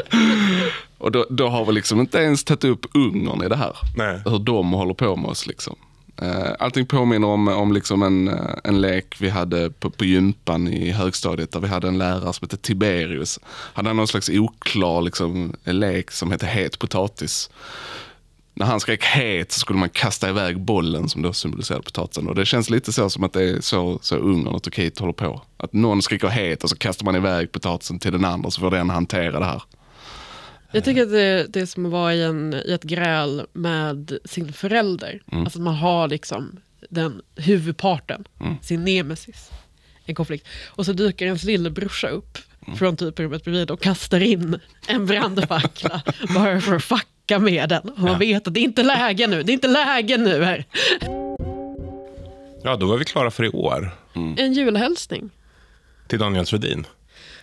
Och 0.98 1.12
då, 1.12 1.26
då 1.30 1.48
har 1.48 1.64
vi 1.64 1.72
liksom 1.72 2.00
inte 2.00 2.18
ens 2.18 2.44
tagit 2.44 2.64
upp 2.64 2.86
Ungern 2.94 3.42
i 3.42 3.48
det 3.48 3.56
här. 3.56 3.76
Nej. 3.96 4.20
Hur 4.24 4.38
de 4.38 4.72
håller 4.72 4.94
på 4.94 5.16
med 5.16 5.30
oss 5.30 5.46
liksom. 5.46 5.76
Eh, 6.22 6.52
Allting 6.58 6.86
påminner 6.86 7.28
om, 7.28 7.48
om 7.48 7.72
liksom 7.72 8.02
en, 8.02 8.28
eh, 8.28 8.56
en 8.64 8.80
lek 8.80 9.16
vi 9.20 9.28
hade 9.28 9.70
på, 9.70 9.90
på 9.90 10.04
gympan 10.04 10.68
i 10.68 10.90
högstadiet 10.90 11.52
där 11.52 11.60
vi 11.60 11.68
hade 11.68 11.88
en 11.88 11.98
lärare 11.98 12.32
som 12.32 12.44
hette 12.44 12.56
Tiberius. 12.56 13.40
Han 13.46 13.86
hade 13.86 13.96
någon 13.96 14.08
slags 14.08 14.28
oklar 14.28 15.02
liksom, 15.02 15.52
lek 15.64 16.10
som 16.10 16.30
hette 16.30 16.46
het 16.46 16.78
potatis. 16.78 17.50
När 18.56 18.66
han 18.66 18.80
skrek 18.80 19.04
het 19.04 19.52
så 19.52 19.60
skulle 19.60 19.78
man 19.78 19.88
kasta 19.88 20.28
iväg 20.28 20.60
bollen 20.60 21.08
som 21.08 21.22
då 21.22 21.32
symboliserade 21.32 21.84
potatisen. 21.84 22.28
Och 22.28 22.34
det 22.34 22.46
känns 22.46 22.70
lite 22.70 22.92
så 22.92 23.10
som 23.10 23.24
att 23.24 23.32
det 23.32 23.42
är 23.42 23.60
så, 23.60 23.98
så 24.02 24.16
Ungern 24.16 24.54
och 24.54 24.62
Turkiet 24.62 24.98
håller 24.98 25.12
på. 25.12 25.42
Att 25.56 25.72
någon 25.72 26.02
skriker 26.02 26.28
het 26.28 26.64
och 26.64 26.70
så 26.70 26.76
kastar 26.76 27.04
man 27.04 27.16
iväg 27.16 27.52
potatisen 27.52 27.98
till 27.98 28.12
den 28.12 28.24
andra 28.24 28.50
så 28.50 28.60
får 28.60 28.70
den 28.70 28.90
hantera 28.90 29.38
det 29.38 29.44
här. 29.44 29.62
Jag 30.74 30.84
tycker 30.84 31.02
att 31.02 31.10
det, 31.10 31.46
det 31.48 31.60
är 31.60 31.66
som 31.66 31.86
att 31.86 31.92
vara 31.92 32.14
i, 32.14 32.22
en, 32.22 32.54
i 32.66 32.72
ett 32.72 32.82
gräl 32.82 33.46
med 33.52 34.18
sin 34.24 34.52
förälder. 34.52 35.22
Mm. 35.32 35.44
Alltså 35.44 35.58
att 35.58 35.62
man 35.64 35.74
har 35.74 36.08
liksom 36.08 36.56
den 36.88 37.22
huvudparten, 37.36 38.24
Mm. 38.40 38.54
sin 38.62 38.84
nemesis, 38.84 39.50
en 40.04 40.14
konflikt. 40.14 40.46
Och 40.66 40.86
så 40.86 40.92
dyker 40.92 41.26
ens 41.26 41.44
lillebrorsa 41.44 42.08
upp 42.08 42.38
Mm. 42.66 42.78
från 42.78 42.96
typ 42.96 43.18
rummet 43.20 43.44
bredvid 43.44 43.70
och 43.70 43.80
kastar 43.80 44.20
in 44.20 44.58
en 44.88 45.06
brandfackla 45.06 46.02
bara 46.34 46.60
för 46.60 46.76
att 46.76 46.84
fucka 46.84 47.38
med 47.38 47.68
den. 47.68 47.88
Och 47.90 47.98
man 47.98 48.18
vet 48.18 48.48
att 48.48 48.54
det 48.54 48.60
är 48.60 48.64
inte 48.64 48.82
läge 48.82 49.26
nu, 49.26 49.42
det 49.42 49.52
är 49.52 49.54
inte 49.54 49.68
läge 49.68 50.16
nu 50.16 50.44
här. 50.44 50.64
Ja, 52.62 52.76
då 52.76 52.86
var 52.86 52.96
vi 52.98 53.04
klara 53.04 53.30
för 53.30 53.44
i 53.44 53.48
år. 53.48 53.90
En 54.36 54.52
julhälsning. 54.52 55.30
Till 56.08 56.18
Daniel 56.18 56.46
Svedin. 56.46 56.86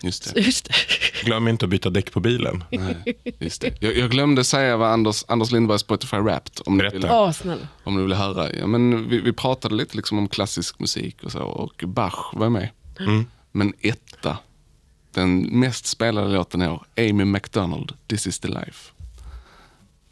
Just 0.02 0.34
det. 0.34 0.40
Just 0.40 0.64
det. 0.64 0.74
Glöm 1.24 1.48
inte 1.48 1.64
att 1.64 1.70
byta 1.70 1.90
däck 1.90 2.12
på 2.12 2.20
bilen. 2.20 2.64
Nej, 2.70 2.96
just 3.38 3.60
det. 3.60 3.74
Jag, 3.80 3.96
jag 3.96 4.10
glömde 4.10 4.44
säga 4.44 4.76
vad 4.76 4.90
Anders, 4.90 5.24
Anders 5.28 5.50
Lindberg 5.50 5.78
Spotify 5.78 6.16
Wrapped. 6.16 6.60
Om 6.66 6.76
ni, 6.76 6.88
vill, 6.88 7.02
snälla. 7.34 7.68
om 7.84 7.96
ni 7.96 8.02
vill 8.02 8.12
höra. 8.12 8.52
Ja, 8.52 8.66
men 8.66 9.08
vi, 9.08 9.20
vi 9.20 9.32
pratade 9.32 9.74
lite 9.74 9.96
liksom 9.96 10.18
om 10.18 10.28
klassisk 10.28 10.78
musik 10.78 11.24
och 11.24 11.32
så. 11.32 11.42
Och 11.42 11.84
Bach 11.86 12.30
var 12.32 12.48
med. 12.48 12.68
Mm. 13.00 13.26
Men 13.52 13.72
etta, 13.80 14.38
den 15.14 15.40
mest 15.42 15.86
spelade 15.86 16.34
låten 16.34 16.62
i 16.62 16.68
år, 16.68 16.86
Amy 16.96 17.24
McDonald, 17.24 17.92
This 18.06 18.26
is 18.26 18.38
the 18.38 18.48
life. 18.48 18.92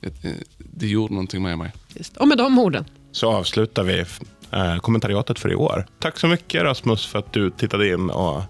Det, 0.01 0.25
eh, 0.25 0.35
det 0.59 0.87
gjorde 0.87 1.15
någonting 1.15 1.43
med 1.43 1.59
mig. 1.59 1.73
Just. 1.95 2.17
Och 2.17 2.29
med 2.29 2.39
de 2.39 2.59
orden. 2.59 2.85
Så 3.13 3.33
avslutar 3.33 3.83
vi 3.83 4.05
eh, 4.51 4.77
kommentariatet 4.77 5.39
för 5.39 5.53
i 5.53 5.55
år. 5.55 5.87
Tack 5.99 6.19
så 6.19 6.27
mycket 6.27 6.63
Rasmus 6.63 7.07
för 7.07 7.19
att 7.19 7.33
du 7.33 7.51
tittade 7.51 7.89
in 7.89 8.11
och 8.11 8.43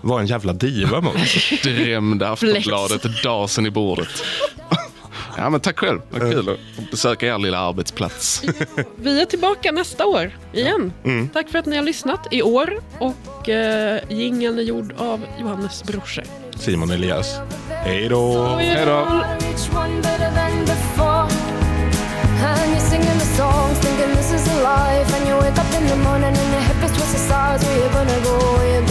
var 0.00 0.20
en 0.20 0.26
jävla 0.26 0.52
diva 0.52 1.00
mot. 1.00 1.14
Drömde 1.62 2.28
Aftonbladet 2.28 3.22
dasen 3.22 3.66
i 3.66 3.70
bordet. 3.70 4.24
Ja, 5.36 5.50
men 5.50 5.60
tack 5.60 5.78
själv. 5.78 6.00
Vad 6.10 6.22
mm. 6.22 6.32
kul 6.32 6.48
att 6.48 6.90
besöka 6.90 7.26
er 7.26 7.38
lilla 7.38 7.58
arbetsplats. 7.58 8.42
Vi 8.96 9.20
är 9.20 9.24
tillbaka 9.24 9.72
nästa 9.72 10.06
år 10.06 10.30
igen. 10.52 10.92
Mm. 11.04 11.28
Tack 11.28 11.48
för 11.48 11.58
att 11.58 11.66
ni 11.66 11.76
har 11.76 11.82
lyssnat 11.82 12.26
i 12.30 12.42
år. 12.42 12.80
Och 12.98 13.48
eh, 13.48 14.00
jingeln 14.08 14.58
är 14.58 14.62
gjord 14.62 14.94
av 14.98 15.20
Johannes 15.40 15.84
Brorse. 15.84 16.22
Simon 16.56 16.90
Elias. 16.90 17.38
Hej 17.68 18.08
då! 18.08 18.46
Hej 18.58 18.86
då! 18.86 19.22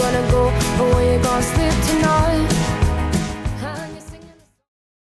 And 0.08 0.27
boy, 0.78 1.10
you're 1.10 1.22
gonna 1.22 1.42
slip 1.42 1.74
tonight? 1.86 2.77